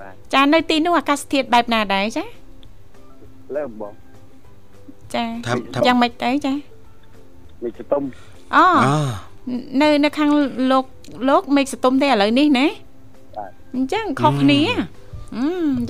[0.00, 2.24] បាទចានៅទីនោះអាកាសធាតុបែបណាដែរចា
[3.56, 3.92] លើបង
[5.14, 5.24] ចា
[5.86, 6.52] យ៉ាងម៉េចទៅចា
[7.62, 8.02] មេឃស្ទុំ
[8.56, 8.64] អូ
[9.82, 10.30] នៅនៅខាង
[10.70, 10.84] លោក
[11.28, 12.66] លោកមេឃស្ទុំទេឥឡូវនេះណា
[13.36, 14.60] បាទអញ្ចឹងខុសគ្នា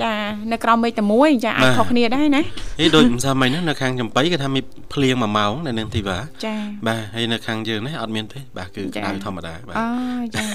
[0.03, 0.13] ចា
[0.51, 2.41] នៅក្រោមមេឃតែមួយចាអាចខុសគ្នាដែរណា
[2.79, 6.55] ហីដូចមិនសាមិញនៅខាងចំបៃគេថាមានភ្លៀងមួយម៉ោងនៅនឹងទីបាចា
[6.87, 9.87] បាទហើយនៅខាងយើងនេះអត់មានទេបាទគឺក្តៅធម្មតាបាទអូ
[10.35, 10.45] ចា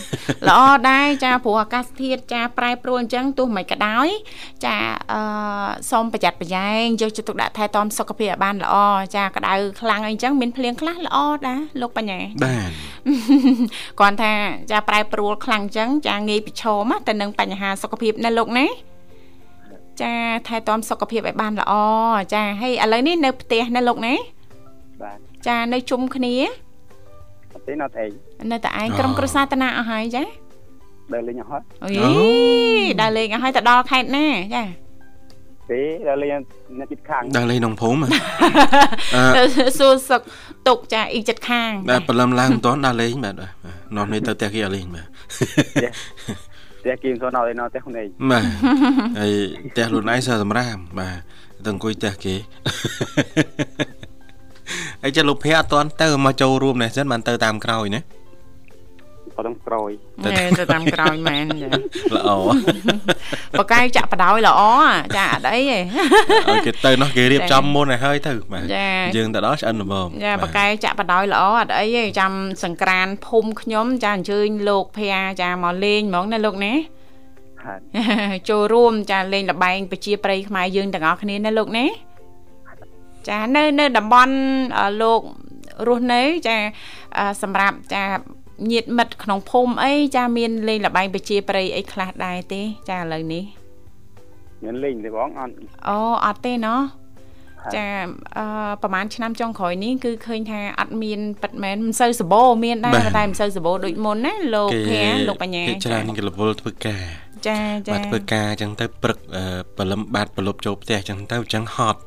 [0.49, 4.09] ល្អដែរចាព្រោះអាកាសធាតុចាប្រែប្រួលអញ្ចឹងទោះមិនក៏ដោយ
[4.67, 4.77] ចា
[5.13, 5.21] អឺ
[5.91, 8.75] សូមប្រយ័ត្នប្រយែងយកចិត្តទុកដាក់ថែទាំសុខភាពឲ្យបានល្អ
[9.17, 11.17] ចាក្តៅខ្លាំងអីអញ្ចឹងមានភ្លៀងខ្លះល្អ
[11.49, 12.71] ដែរលោកបញ្ញាបាទ
[13.99, 14.33] គ្រាន់ថា
[14.71, 18.67] ចាប្រែប្រួលខ្លាំងអញ្ចឹងចាងាយប្រឈមទៅនឹងបញ្ហាសុខភាពណាលោកណា
[20.03, 20.13] ចា
[20.49, 21.73] ថែទាំសុខភាពឲ្យបានល្អ
[22.35, 24.15] ចាហើយឥឡូវនេះនៅផ្ទះណាលោកណា
[25.03, 26.35] បាទចានៅជុំគ្នា
[27.55, 30.23] អត់ទេនៅតែឯងនៅតែឯងក្រុមគ្រួសារតាណាអស់ហើយចា
[31.13, 31.91] ដើរលេងអស់ហើយអូ
[32.81, 34.65] យដើរលេងអស់ហើយទៅដល់ខេត្តណាចា
[35.71, 36.31] ទេដើរលេង
[36.81, 38.07] នៅជិតខាងដើរលេងក្នុងភូមិ
[39.79, 40.21] សួរសឹក
[40.69, 43.35] ទុកចាអ៊ីចិត្តខាងបាទព្រលឹមឡើងមិនទាន់ដើរលេងបាទ
[43.97, 45.07] នាំនេះទៅផ្ទះគេឲ្យលេងបាទ
[46.81, 48.45] ផ្ទះគីមិនទាន់ឲ្យនៅផ្ទះខ្លួនឯងបាទ
[49.19, 49.33] ហើយ
[49.71, 51.17] ផ្ទះខ្លួនឯងសើសម្រាមបាទ
[51.65, 52.35] ទៅអង្គុយផ្ទះគេ
[55.03, 58.01] ហើយចិត្តលោកភ័ក្រអត់ទាន់ទៅមកចូលរួមនេះសិនបានទៅតាមក្រោយណា
[59.41, 59.91] អត់តាមក្រោយ
[60.59, 61.47] ទៅតាមក្រោយមែន
[62.17, 62.31] ល្អ
[63.59, 64.63] បកាយចាក់បដ ாய் ល្អ
[65.17, 65.79] ចាអត់អីទេ
[66.51, 68.65] ឲ្យគេទៅនោះគេរៀបចំមុនឲ្យហើយទៅបាទ
[69.17, 72.33] យើងទៅដល់ឆ្អិនល្មមចាបកាយចាក់បដ ாய் ល្អអត់អីទេចាំ
[72.65, 75.09] សង្ក្រានភូមិខ្ញុំចាអញ្ជើញលោកភ័
[75.41, 76.75] ចាមកលេងហ្មងណាលោកណា
[78.49, 81.87] ចូលរួមចាលេងលបែងប្រជាប្រិយខ្មែរយើងទាំងអស់គ្នាណាលោកណា
[83.29, 84.35] ចានៅនៅតំបន់
[85.03, 85.21] លោក
[85.89, 86.57] រស់នៅចា
[87.43, 88.03] សម្រាប់ចា
[88.71, 93.45] ញាតមិត្តក្នុងភូមិអីចាមានលេងលបែងប្រជាប្រិយអីខ្លះដែរទេចាឥឡូវនេះ
[94.65, 95.53] មានលេងទេបងអត់
[95.89, 96.81] អូអត់ទេណោះ
[97.75, 97.87] ចា
[98.39, 98.45] អឺ
[98.83, 107.03] ប្រហែលឆ្នាំចុងក្រោយនេះគឺឃើញថាអត់មានប៉ិតមែនមិនសូវសបោមានដែរតែមិនសូវសបោដូចមុនណាលោកភ័លោកបញ្ញាគេច្រើនគេរវល់ធ្វើការ
[107.49, 109.19] ចាចាបាទធ្វើការអញ្ចឹងទៅព្រឹក
[109.79, 112.01] បលឹមបាតប្រលប់ចូលផ្ទះអញ្ចឹងទៅអញ្ចឹងហត់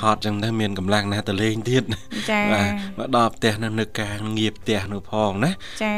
[0.00, 1.82] ហត់អញ្ចឹងទៅមានកម្លាំងណាស់ទៅលេងទៀត
[2.30, 5.50] ចាបាទមកដល់ផ្ទះនៅនៅការងារផ្ទះនៅផងណា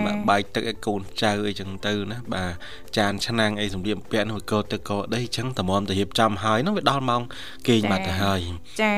[0.06, 2.52] បាទបាយទឹកឲ្យកូនចៅអីចឹងទៅណាបាទ
[2.98, 7.22] ចានឆ្នាំងអីសម្លៀកបំពាក់នោះក៏ទឹកក៏ដីអញ្ចឹងតម្រាំទៅរៀបចំហើយនោះវាដល់ម៉ោង
[7.68, 8.38] គេងបាត់ទៅហើយ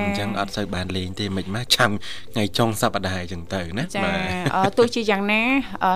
[0.04, 1.90] អញ្ចឹងអត់សូវបានលេងទេមិនមកចាំ
[2.32, 5.42] ថ្ងៃចុងសប្តាហ៍អញ្ចឹងទៅណាបាទទោះជាយ៉ាងណា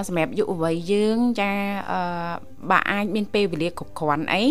[0.09, 1.51] សម្រាប់យុវវ័យយើងចា
[2.71, 4.43] បើអាចមានពេលវេលាគ្រប់គ្រាន់អី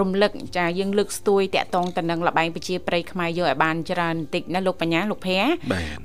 [0.00, 5.38] រំលឹកចាយើងលើកស្ទួយតាក់តងទៅនឹងលបែងប្រជាប្រិយខ្មែរយកឲ្យបានច្រើនបន្តិចណាលោកបញ្ញាលោកភ័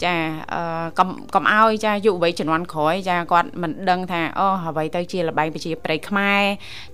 [0.03, 0.13] ចា
[0.53, 6.41] អឺកុំកុំឲ្យចាយុវវ័យជំនាន់ក្រោយចាគាត់មិនដឹងថាអូអ្វីទៅជាលបែងប្រជាប្រិយខ្មែរ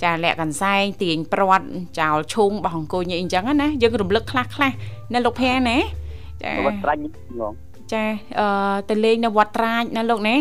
[0.04, 1.68] ចាលាក់កន្សែងទាញព្រាត់
[2.00, 4.72] ចោលឈូងបោះអង្គុយអីអញ្ចឹងណាយើងរំលឹកខ្លះខ្លះ
[5.14, 5.78] ណាលោកភ័ណា
[6.44, 7.08] ចាវត្តត្រាច់ង
[7.94, 8.04] ចា
[8.40, 8.48] អឺ
[8.90, 10.36] ទៅលេងនៅវត្តត្រាចណាលោកណា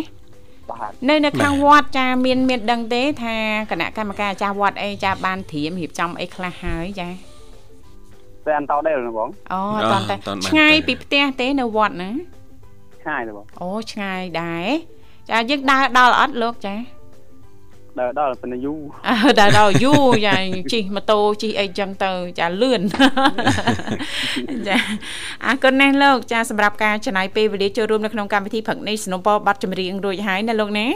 [0.70, 3.37] បាទនៅនៅខាងវត្តចាមានមានដឹងទេ ថា
[3.70, 7.09] គណៈកម្មការអាចារ្យវត្តអីចាបានត្រៀមរៀបចំអីខ្លះហើយចា
[8.46, 9.61] តែអន្តោដែរបងអូ
[9.94, 10.16] អត់តែ
[10.48, 12.11] ឆ្ងាយពីផ្ទះទេនៅវត្តណា
[13.02, 14.66] ឆ្ងាយទេបងអូឆ្ងាយដែរ
[15.31, 16.74] ចាយើងដើរដល់អត់លោកចា
[18.00, 20.37] ដើរដល់ប៉ុណ្ណឹងយូរអើដើរដល់យូរចា
[20.72, 22.80] ជិះម៉ូតូជិះអីចឹងទៅចាលឿន
[24.68, 24.76] ចា
[25.44, 30.87] អរគុណណាស់លោកចាសម្រាប់ការចំណាយពេលវេលាចូលរួមនៅក្នុងកម្មវិធីព្រឹកនេះสนុំពរប័ណ្ណចម្រៀងរួចហើយណាលោកណា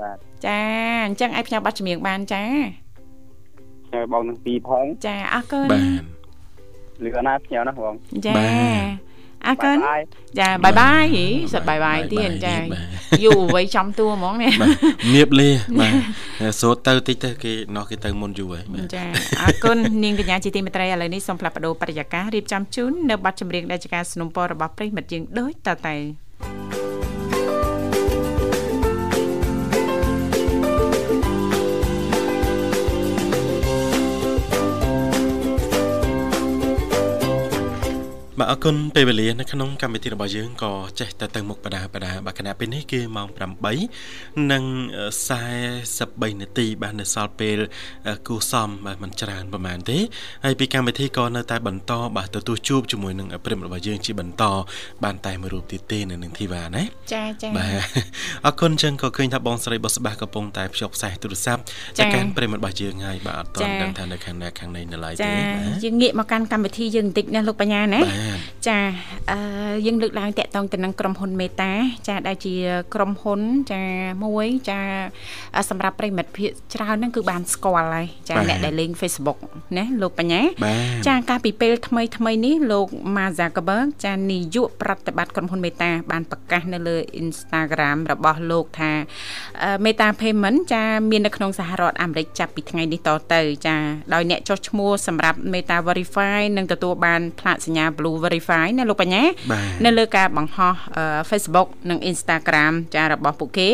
[0.00, 0.16] បាទ
[0.46, 0.60] ចា
[1.06, 2.44] អញ្ចឹងឲ្យផ្ញើប័ណ្ណចម្រៀងបានចា
[3.92, 6.02] ញ៉ៅបងនឹងពីរផងចាអរគុណបាទ
[7.04, 7.92] លឺអណាផ្ញើណាបង
[8.26, 8.44] ចាបា
[9.10, 9.13] ទ
[9.47, 10.01] អរគុណ បាយ
[10.39, 12.81] ចាបាយបាយហីសិតបាយបាយទៀតចា បា
[13.17, 14.69] ទ យូរអ្វីចំតួហ្មងនេះ បាទ
[15.13, 15.93] មៀបលាបាទ
[16.61, 19.03] សូត្រទៅតិចទៅគេនោះគេទៅមុនយូរហើយបាទ ចា
[19.41, 26.82] អរគុណនាងកញ្ញាជាទីមេត្រីឥឡូវនេះសូមផ្លាស់ប្ដូរបរិយាកាសរៀបចំជូននៅប័ណ្ណចម្រៀងដែលជាការสนับสนุนរបស់ប្រិយមិត្តយើងដូចតទៅ
[38.40, 43.28] បាទអរគុណពេលវេលានៅក្នុងកម្មវិធីរបស់យើងក៏ចេះតែទៅមុខបដាបដាបាទគណៈពេលនេះគឺម៉ោង
[43.90, 44.64] 8និង
[45.48, 47.58] 43នាទីបាទនៅសល់ពេល
[48.26, 49.98] គូសំបាទមិនច្រើនប្រហែលទេ
[50.44, 54.44] ហើយពីកម្មវិធីក៏នៅតែបន្តបាទទទួលជួបជាមួយនឹងប្រិមរបស់យើងជាបន្ត
[55.04, 57.80] បានតែមួយរូបទៀតទេនៅនឹងធីវ៉ាណាចាចាបាទ
[58.46, 61.62] អរគុណចឹងក៏ឃើញថាបងស្រីបុស្បាសកំពុងតែភ្ជាប់ខ្សែទូរស័ព្ទ
[61.98, 68.33] ចា៎ទៅកាន់ប្រិមត្តរបស់យើងហើយបាទអត់ទាន់ចា៎ដឹងថានៅខាងណាខាងណីនៅឡើយចាទេបាទយើងងាកមកកាន់កម្មវិធីយើងបន្តិចណាលោកបញ្ញាណាបាទ
[68.68, 68.78] ចា
[69.30, 69.38] អឺ
[69.86, 71.72] យើងលើកឡើងតាក់ទងទៅនឹងក្រុមហ៊ុនមេតា
[72.08, 72.54] ចាដែលជា
[72.94, 73.40] ក្រុមហ៊ុន
[73.72, 73.82] ចា
[74.24, 74.80] មួយចា
[75.56, 79.38] អឺសម្រាប់ប្រិមិត្តភាគច្រើនហ្នឹងគឺបានស្គាល់ហើយចាអ្នកដែលលេង Facebook
[79.78, 88.92] ណាលោកបញ្ញាបាទចាកាលពីពេលថ្មីថ្មីនេះលោក Mark Zuckerberg ចានាយកប្រតិបត្តិក្រុមហ៊ុន Meta បានប្រកាសនៅលើ Instagram របស់លោកថា
[89.62, 93.76] អឺ Meta Payment ចាមាននៅក្នុងសហរដ្ឋអាមេរិកចាប់ពីថ្ងៃនេះតទៅ ចា
[94.14, 99.22] ដោយអ្នកចុះឈ្មោះសម្រាប់ Meta Verify នឹងទទួលបានផ្លាកសញ្ញា Blue Verify ណាលោកបញ្ញា
[99.52, 103.68] បាទនៅលើការបង្ហោះអឺ Facebook និង Instagram ចារបស់ពួកគេ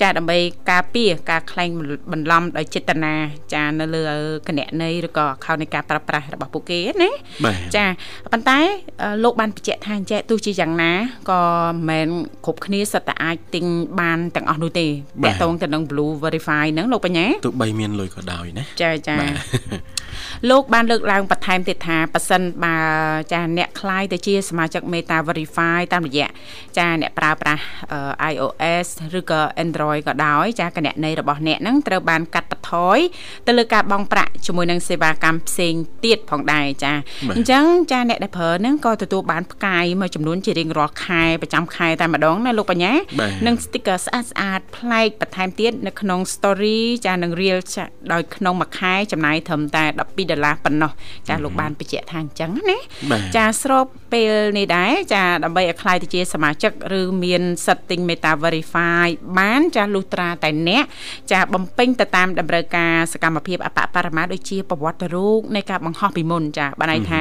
[0.00, 0.38] ចាដើម្បី
[0.70, 1.70] ការពារការក្លែង
[2.12, 3.14] បន្លំដោយចេតនា
[3.54, 4.04] ចានៅលើ
[4.48, 7.10] គណនីឬក៏ account នៃការប្រើប្រាស់របស់ពួកគេណា
[7.44, 7.84] បាទចា
[8.32, 8.58] ប៉ុន្តែ
[9.02, 10.92] អឺលោកបានបញ្ជាក់ថាអញ្ចឹងទោះជាយ៉ាងណា
[11.30, 12.08] ក៏មិនមែន
[12.44, 13.64] គ្រប់គ្នាសិតតែអាចទិញ
[14.00, 14.86] បានទាំងអស់នោះទេ
[15.22, 19.34] បាទតាក់ទងទៅនឹង Blue Verify ហ្នឹងលោកបញ្ញាទោះបីមានលុយក៏ដោយណាចាចាបាទ
[20.50, 22.76] លោកបានលើកឡើងបន្ថែមទៀតថាប៉ះសិនបើ
[23.32, 26.28] ចាអ្នកคក្លាយទៅជាសមាជិក Meta Verify តាមរយៈ
[26.78, 27.62] ចាអ្នកប្រើប្រាស់
[28.32, 28.86] iOS
[29.18, 32.98] ឬក៏ Android ក៏ដោយចាគណនីរបស់អ្នកហ្នឹងត្រូវបានកាត់បន្ថយ
[33.46, 36.92] ទៅលើការបង់ប្រាក់ជាមួយនឹងសេវាកម្មផ្សេងទៀតផងដែរចា
[37.36, 42.92] អញ្ចឹងចាអ្នកដែលប្រើហ្នឹងក៏ទទួលបានផ្កាយមួយចំនួនជារៀងរាល់ខែប្រចាំខែតែម្ដងណាលោកបញ្ញា
[43.46, 47.58] និង sticker ស្អាតស្អាតប្លែកបន្ថែមទៀតនៅក្នុង story ចានឹង reel
[48.12, 50.92] ដោយក្នុងមួយខែចំណាយត្រឹមតែ12ដុល្លារប៉ុណ្ណោះ
[51.28, 52.78] ចាលោកបានបញ្ជាក់ថាអញ្ចឹងណា
[53.36, 59.06] ចាស្របពេលនេះដែរចាដើម្បីឲ្យខ្លាយទៅជាសមាជិកឬមាន setting Meta Verify
[59.38, 60.84] បានចាលុះត្រាតែអ្នក
[61.32, 67.20] ចាបំពេញទៅតាមតម្រូវការសកម្មភាពអបបរមាដូចជាប្រវត្តិរូបនៃការបង្ហោះពីមុនចាបានន័យថា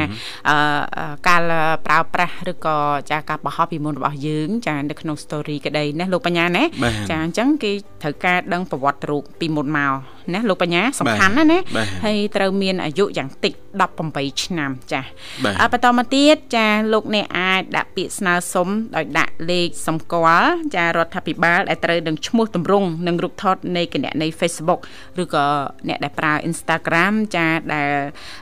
[0.50, 0.58] អឺ
[0.98, 1.42] អឺការ
[1.86, 2.78] ប្រើប្រាស់ឬក៏
[3.12, 7.72] ចាការបង្ហោះពីមុនរបស់យើងចានៅក្នុង story ក្តីណាលោកបញ្ញាណាបាទចាអញ្ចឹងគេ
[8.04, 9.94] ត្រូវការដឹងប្រវត្តិរូបពីមុនមក
[10.33, 13.53] ណាលោកបញ្ញាសំខាន់ណាស់ណាបាទហើយត្រូវមានអាយុយ៉ាងតិច
[13.93, 15.01] 18ឆ្នាំចា
[15.43, 24.79] បាទអបន្តមកទៀតចាលោកអ្នកអាចដាក់ពាក្យស្នើសុំដោយដាក់លេខសម្គាល់ចារដ្ឋាភិបាលដែលត្រូវនឹងឈ្មោះទម្រង់និងរូបថតនៃគណនី Facebook
[25.21, 25.45] ឬក៏
[25.88, 27.89] អ្នកដែលប្រើ Instagram ចាដែល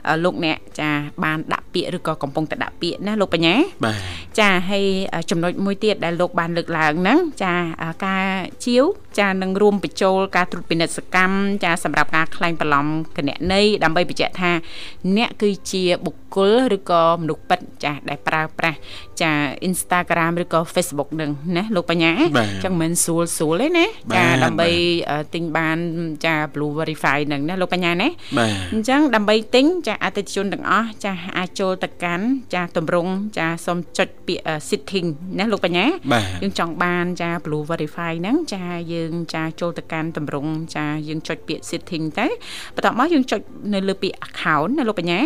[0.07, 0.89] អឺលោកអ្នកចា
[1.23, 3.99] បានដាក់ពាក្យឬក៏កំពុងតែដាក់ពាក្យណាលោកបញ្ញាបាទ
[4.39, 8.23] ចាហើយអឺចំណុចមួយទៀតដែលលោកបានលើកឡើងហ្នឹងចាអឺការ
[8.65, 8.83] ជាវ
[9.19, 14.51] ចានឹងរួមបញ្ចូលការត្រួតពិនិត្យសកម្មចាសម្រាប់ការក្លែងបន្លំគណនីដើម្បីបញ្ជាក់ថា
[15.17, 18.77] អ្នកគឺជាបុគ្គលឬក៏មនុស្សពិតចាដែលប្រើប្រាស់
[19.23, 19.33] ចា
[19.69, 25.77] Instagram ឬក៏ Facebook នឹងណាលោកបញ្ញាបាទចឹងមិនស្រួលស្រួលទេណាបាទចាដើម្បីបាទអឺទិញបាន
[26.25, 28.07] ចា Blue Verify នឹងណាលោកបញ្ញាណា
[28.39, 35.07] បាទអញ្ចឹងដើម្បីទិញចាអតិថិជនទាំងអស់ចាអាចចូលទៅកាន់ចាតម្រង់ចាសូមចុចពាក្យអឺ setting
[35.39, 42.25] ណាលោកបញ្ញាបាទយើងចង់បានចា Blue Verify ហ្នឹងចាយើងចាចូលទៅកាន់តម្រង់ចាយើងចុចពាក្យ setting ទៅ
[42.75, 43.41] បន្ទាប់មកយើងចុច
[43.73, 45.19] នៅលើពាក្យ account ណាលោកបញ្ញា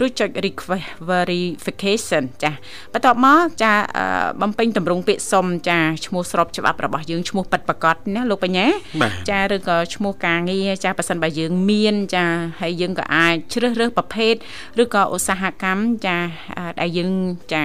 [0.00, 2.52] រួចចុច request verification ចា
[2.92, 4.04] បន្ទាប់មកចាអឺ
[4.42, 8.66] បំពេញតម្រង់ពាក្យសុំចាឈ្មោះស្របច្បាប់របស់យើងឈ្មោះពិតប្រាកដណាលោកបញ្ញា
[9.00, 12.24] បាទចាឬក៏ឈ្មោះការងារចាប៉ះសិនបើយើងមានចា
[12.60, 14.34] ហើយយើងក៏អាចជ្រើសរើសប្រភេទ
[14.82, 16.16] ឬក៏ឧស្សាហកម្មចា
[16.58, 17.12] អឺដែលយើង
[17.52, 17.62] ចា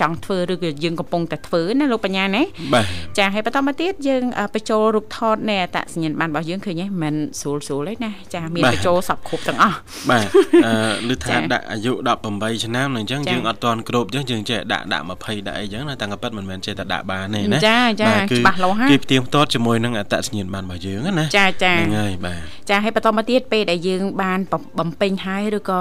[0.00, 2.42] ចង់ធ្វើឬក៏យើងកំពុងតែធ្វើណាលោកបញ្ញាណា
[2.74, 2.84] បាទ
[3.18, 9.76] ចាហើយបន្តមកទៀតយើងអឺបញ្ចូលរូបថតនៅអត្តសញ្ញាណប័ណ្ណរបស់យើងឃើញទេមិនស្រួលស្រួលទេណាចាមានបញ្ចូលសពគ្រប់ទាំងអស់
[10.10, 10.26] បាទ
[10.66, 11.92] អឺឮថាដាក់អាយុ
[12.28, 22.40] 18ឆ្នាំអញ្ចឹងយើងអត់ទាន់គ្រប់អញ្ចឹងយើងចេះដាក់ដាក់20ដាក់អីចឹងណាតាំងពិតមិនមែនចេះតែដាក់បានទេណាចាចាច្បាស់លាស់ហើយគេផ្ទៀងផ្ទាត់ជាមួយនឹងអត្តសញ្ញាណប័ណ្ណរបស់យើងណាចាចាហ្នឹងហើយបាទ
[22.70, 24.38] ចាហើយបន្តមកទៀតពេលដែលយើងបាន
[24.78, 25.80] បំពេញហើយឬក៏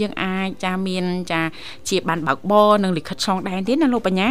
[0.00, 1.42] យើងអាចចាមានចា
[1.88, 4.28] ជាបានបើកបរនិងលិខិតឆ្លងដែនទៀតណាលោកបញ្ញា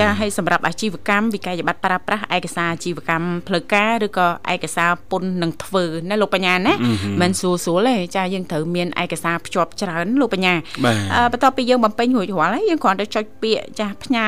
[0.00, 6.74] ចាហើយសម្រាប់អាជីវកម្មវិក័យប័ត្រប្រើប្រាស់ឯកសារអាជីវកម្មផ្លូវការឬក៏ឯកសារពន្ធនឹងធ្វើណាលោកបញ្ញាណា
[7.20, 10.54] មិនស្រួលស្រួលទេចាយើងត្រូវមានឯកសារភ្ជាប់ច្រើនលោកបញ្ញា
[11.32, 14.26] បន្ទាប់ពីយើងបំពេញរួចរាល់ហើយយើងគ្រាន់តែចុចពាក្យចាផ្ញើ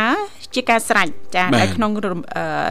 [0.55, 1.91] ជាការស្រេចចានៅក្នុង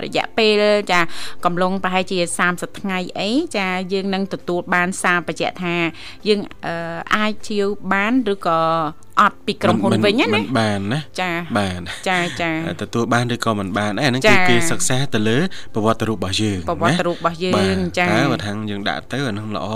[0.03, 0.99] រយៈពេលចា
[1.45, 2.19] កំឡុងប្រហែលជា
[2.49, 5.75] 30ថ្ងៃអីចាយើងនឹងទទួលបានសារបញ្ជាក់ថា
[6.27, 6.39] យើង
[7.15, 8.59] អាចជាវបានឬក៏
[9.21, 12.51] អត់ពីក្រុមហ៊ុនវិញណាមិនបានណាចាបានចាចា
[12.81, 15.37] ទទួលបានឬក៏មិនបានអាហ្នឹងគឺគេសិក្សាទៅលើ
[15.73, 19.67] ប្រវត្តិរូបរបស់យើងប្រវត្តិរូបរបស់យើងចាតើបើថាងយើងដាក់ទៅអាហ្នឹងល្អ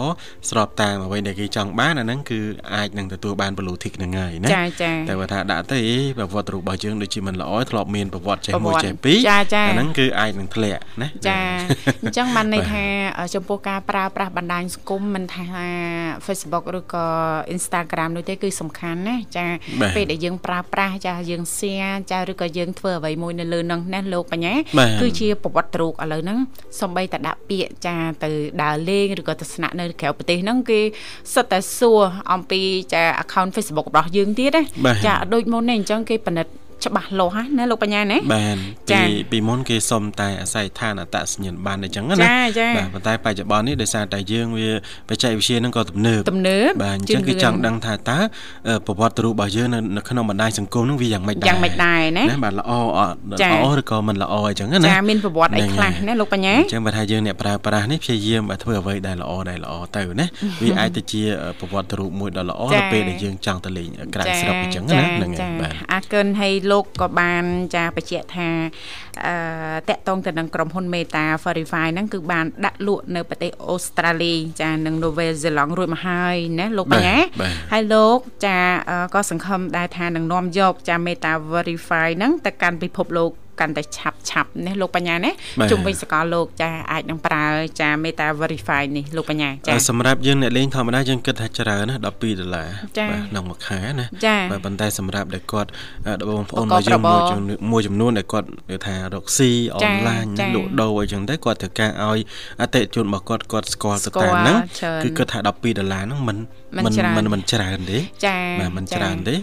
[0.50, 2.40] ស្របតាមអ្វីដែលគេចង់បានអាហ្នឹងគឺ
[2.76, 5.82] អាចនឹងទទួលបាន blue tick ហ្នឹងហើយណាចាចាតែបើថាដាក់ទៅ
[6.18, 11.40] ប្រវត្តិរូបរបស់យើងដូចជាមិនល្អធ្លាប់មានប្រវត្តិចេះមួយចេះពីរអាហ្នឹងគឺអាចនឹងធ្លាក់ណាចា
[12.04, 12.84] អញ្ចឹងបានន័យថា
[13.36, 15.46] ចំពោះការប្រើប្រាស់បណ្ដាញសង្គមមិនថា
[16.26, 17.06] Facebook ឬក៏
[17.56, 19.46] Instagram នោះទេគឺសំខាន់ណាចា
[19.96, 24.54] ពេលដែលយើងប្រើប្រាស់ចាយើង share ចាឬក៏យើងធ្វើអ្វីមួយនៅលើនឹងណាលោកបញ្ញា
[25.02, 26.40] គឺជាប្រវត្តិរូបឥឡូវហ្នឹង
[26.82, 28.30] សំបីតែដាក់ពាក្យចាទៅ
[28.64, 30.80] ដើរលេងឬក៏ទស្សនៈនៅក្រៅប្រទេសហ្នឹងគេ
[31.34, 32.02] សិតតែសួរ
[32.34, 32.62] អំពី
[32.94, 36.52] ចា account Facebook របស់យើងទៀតណាចាដូចមុននេះអញ្ចឹងគេពិនិត្យ
[36.86, 38.58] ច្បាស់លាស់ណាលោកបញ្ញាណាបាន
[38.90, 39.02] ពី
[39.32, 44.70] ពីមុនគេសុំតែអាស័យដ្ឋានអត្តសញ្ញាណប័ណ្ណអញ្ចឹងណាបាទប៉ុន្តែបច្ចុប្បន្ននេះដោយសារតែយើងវា
[45.10, 48.20] បច្ចេកវិទ្យានឹងក៏ទំនើបទំនើបបាទអញ្ចឹងគេចង់ដឹងថាតើ
[48.88, 49.68] ប្រវត្តិរូបរបស់យើង
[49.98, 60.26] នៅក្នុងបណ្ដាញសង្គមនឹងវាយ៉ាងម៉េចដែរយ៉ាងម៉េចដែរណាណាបាទល្អអត់ល្អឬក៏មិនល្អអញ្ចឹងណាចាមានប្រវត្តិអីខ្លះណាលោកបញ្ញាអញ្ចឹងបើថាយើងអ្នកប្រើប្រាស់នេះព្យាយាមធ្វើអ្វីដែលល្អដែលល្អទៅណា
[60.62, 61.24] វាអាចទៅជា
[61.60, 67.44] ប្រវត្តិរូបមួយដ៏ល្អនៅពេលដែលយើងចង់ទៅលេងក្រៅស្រុកអញ្ចឹងណាហ្នឹងហើយបាទអរគុណហើយលោកក៏បាន
[67.76, 68.50] ចាបញ្ជាក់ថា
[69.26, 69.34] អឺ
[69.90, 77.18] តកតងទៅនឹងក្រុមហ៊ុន Meta Verify ហ្នឹងគឺបានដាក់លក់នៅប្រទេសអូស្ត្រាលីចានិង Novel Zealand រួចមកហើយណាលោកបញ្ញា
[77.72, 78.58] ហើយលោកចា
[79.16, 85.32] ក៏សង្ឃឹមដែរថានឹងនាំយកចា Meta Verify ហ្នឹងទៅកាន់ពិភពលោក កាន់តែឆាប់ឆាប់នេះលោកបញ្ញាណា
[85.72, 87.46] ជុំវិញសកលលោកចាអាចនឹងប្រើ
[87.80, 92.12] ចា Meta Verify នេះលោកបញ្ញាចាសម្រាប់យើងអ្នកលេងធម្មតាយើងគិតថាច្រើនណា12ដុ
[92.48, 92.70] ល្លារ
[93.12, 94.06] បាទក្នុងមួយខែណា
[94.52, 95.70] បាទប៉ុន្តែសម្រាប់ដែលគាត់
[96.30, 97.18] បងប្អូនរបស់យើងមួ
[97.52, 102.20] យមួយចំនួនដែលគាត់និយាយថារកស៊ីអនឡាញលក់ដូរអីចឹងទៅគាត់ត្រូវការឲ្យ
[102.62, 104.58] អតិថិជនរបស់គាត់គាត់ស្គាល់ទៅតាមហ្នឹង
[105.04, 106.38] គឺគិតថា12ដុល្លារហ្នឹងមិន
[106.76, 106.84] មិន
[107.18, 109.36] មិនមិនច្រើនទេចាបាទមិនច្រើនទេ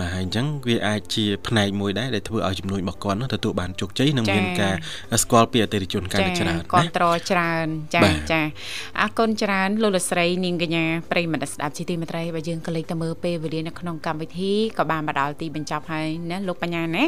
[0.00, 4.74] បាទហើយអញ្ចឹងវាអាចជាផ្នែកមួយដែរដែលធ្វើឲ្យជំនួយរបស់គាត់នោះទទួលបានជោគជ័យនិងមានការ
[5.22, 8.02] ស្គាល់ពីអតិថិជនកាន់តែច្រើនគ្រប់ត្រច្រើនចា
[8.32, 8.40] ចា
[9.00, 17.04] អរគុណច្រើនលោកលស្រីនាងកញ្ញាប្រិយមិត្តស្ដាប់ជីទីមេត្រីបើយើងក៏លេចទៅមើលពេលវេលានៅក្នុងកម្មវិធីក៏បានមកដល់ទីបញ្ចប់ហើយណាលោកបញ្ញាណា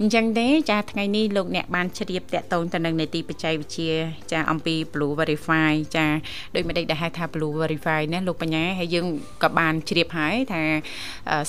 [0.00, 3.92] អញ្ចឹងទេចាថ្ងៃនេះលោកអ្នកបានជ្រាបតាក់ទងទៅនឹងនីតិបច្ចេកវិទ្យា
[4.32, 6.06] ចាអំពី Blue Verify ចា
[6.54, 9.07] ដោយមិនដេចដែលហៅថា Blue Verify ណាលោកបញ្ញាហើយយើង
[9.42, 10.62] ក៏បានជ្រាបហើយថា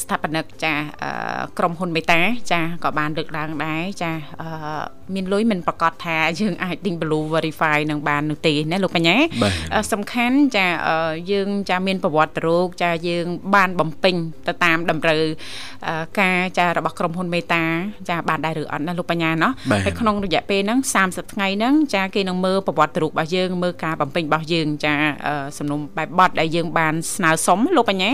[0.01, 0.73] ស្ថាបនិកចា
[1.57, 4.11] ក្រុមហ៊ុនមេតាចាក៏បានលើកឡើងដែរចា
[5.15, 9.15] មានលុយមិនប្រកាសថាយើងអាចទិញ Blue Verify នឹងបាននោះទេណាលោកបញ្ញា
[9.91, 10.67] សំខាន់ចា
[11.31, 14.15] យើងចាមានប្រវត្តិរោគចាយើងបានបំពេញ
[14.47, 15.21] ទៅតាមតម្រូវ
[16.21, 17.63] ការចារបស់ក្រុមហ៊ុនមេតា
[18.09, 19.51] ចាបានដែរឬអត់ណាលោកបញ្ញាណោះ
[19.85, 24.95] ហើយក្នុងរយៈពេលហ្នឹង30ថ្ងៃហ្នឹងចាគេនឹងមើលប្រវត្តិរូបរបស់យើងមើលការបំពេញរបស់យើងចា
[25.57, 28.11] សំណុំបែបបត់ដែលយើងបានស្នើសុំលោកបញ្ញា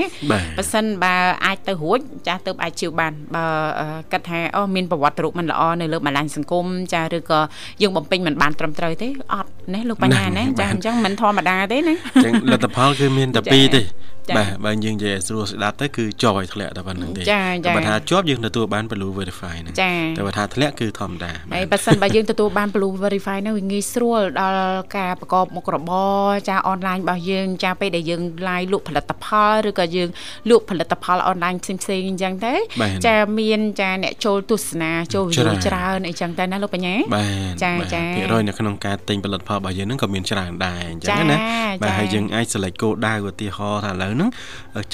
[0.58, 1.16] បើសិនបើ
[1.46, 3.46] អាចទៅរួចចាទៅអាចជឿបានបើ
[4.12, 7.40] គិតថាអូមានប្រវត្តិរូបមិនល្អនៅលើបណ្ដាញសង្គមចាឬក៏
[7.82, 13.82] យើងបំពេញមិនបានត្រឹមត្រូវទេអត់ណាលោកបញ្ញាណាចាអញ្ចឹងមិនធម្មតាទេណាអញ្ចឹងលទ្ធផលគឺមានតែពីរទេ
[14.38, 19.76] បាទបើយើងនិយាយស្រួលស្ដាប់ទៅគឺជាប់ឲ្យធ្លាក់តែប៉ុណ្្នឹងទេតែបើថាជាប់យើងទទួលបាន blue verify ហ្នឹង
[20.18, 25.92] តែបើថាធ្លាក់គឺធម្មតាហើយបើសិនបើយើងទទួលបាន blue verify ហ្នឹងវាងាយស្រួលដល់ការប្រកបមុខរប
[26.24, 30.10] រចាអនឡាញរបស់យើងចាពេលដែលយើង live លក់ផលិតផលឬក៏យើង
[30.50, 32.54] លក់ផលិតផលអនឡាញផ្សេងផ្សេងអញ្ចឹងទៅ
[33.08, 36.96] ចាមានចាអ្នកចូលទស្សនាចូល view ច្រើនអីចឹងទៅណាលោកបញ្ញា
[37.64, 41.38] ចាចាភាគរយនៅក្នុងការទិញផលិតផលរបស់យើងហ្នឹងក៏មានច្រើនដែរអញ្ចឹងណា
[41.82, 44.30] បាទហើយយើងអាច select គោលដៅឧទាហរណ៍ថាឥឡូវហ្នឹង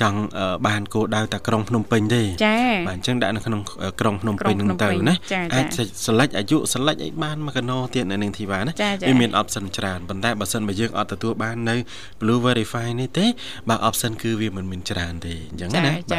[0.02, 0.20] ចង់
[0.68, 3.62] បានគោលដៅតែក្រុងភ្នំពេញទេចា៎បាទអញ្ចឹងដាក់នៅក្នុង
[4.00, 5.16] ក្រុងភ្នំពេញហ្នឹងទៅណា
[5.56, 5.66] អាច
[6.06, 8.72] សិលេចអាយុសិលេចអីបានមួយកណោទៀតនៅនឹងធីវ៉ាណា
[9.08, 11.76] វាមាន option ច្រើនប៉ុន្តែបើសិនបើយើងអត់ទទួលបាននៅ
[12.22, 13.26] blue verify នេះទេ
[13.70, 16.16] បាទ option គឺវាមិនមានច្រើនទេអញ្ចឹងណាបាទ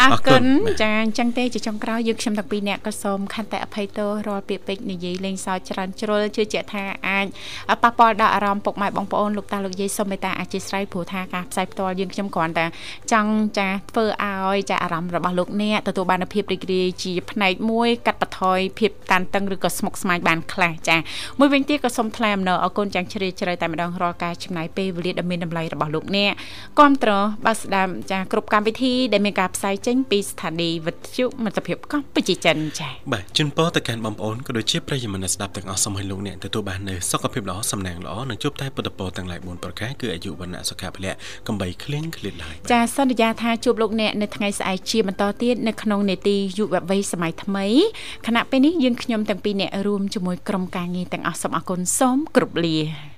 [0.00, 0.44] អរគុណ
[0.82, 7.26] ចាអញ្ចឹងទេជាចុងក្រោយយើងខ្ញុំទាំងពីរអ្នកក៏សូមខន្តីអភ័យទោសរាល់ពាក្យពេចន៍និយាយលេងសើចច្រើនជ្រុលជឿជាក់ថាអាច
[7.82, 12.66] ប៉ះពាល់ដល់អារម្មណ៍ពុកម៉ែបងប្អូនលោកតាលោកយាយសូមមេត្តាអធិស្ឋានព្រោះថាការផ្សាយផ្ទាល់យើងខ្ញុំគ្រាន់តែ
[13.12, 20.96] ចង់ចាធ្វើឲ្យចាអារម្មណ៍របស់លោកអ្នកទទួលបានភាពរីករាយជាផ្នែកមួយកាត់បន្ថយភាពតានតឹងឬក៏ស្មុគស្មាញបានខ្លះចា
[21.38, 26.32] មួយវិញទៀតក៏សូមថ្លែងអំណរអគុណយ៉ាងជ្រាលជ្រៅតែម្ដងរាល់ការចំណាយពេលវេលាដ៏មានតម្លៃរបស់លោកអ្នក
[26.78, 27.10] គាំទ្រ
[27.46, 41.12] បាទស្ដាប់ចាគ្រប់កម្មវិធីដែលមានការផ្សាយចេញពីស្ថានីយ៍វិទ្យុមិត្តភាពកម្ពុជាចិនចាបាទជូនពរទៅកាន់បងប្អូនក៏ដូចជាប្រិយមិត្តស្ដាប់ទាំងអស់សូមឲ្យលោកអ្នកទទួលបាននូវសុខភាពល្អសំណាងល្អនិងជួបតែពុទ្ធពរទាំងឡាយ4ប្រការគឺអាយុវណ្ណៈសុខៈពលៈ
[41.48, 47.66] កំបីគ្លៀងគ្លៀតឡើយចាសន្យាថាជួបលោកអ្នកនៅថ្ងៃស្អែកជាបន្តទៀតនៅក្នុងនេតិយុវវ័យសម័យថ្មី
[48.26, 53.12] ខណៈពេលនេះយើងខ្ញុំទាំងពីរអ្នករួមជាមួយក្រុមការងារទាំងអស់សូមអរគុណសូមគោរពលា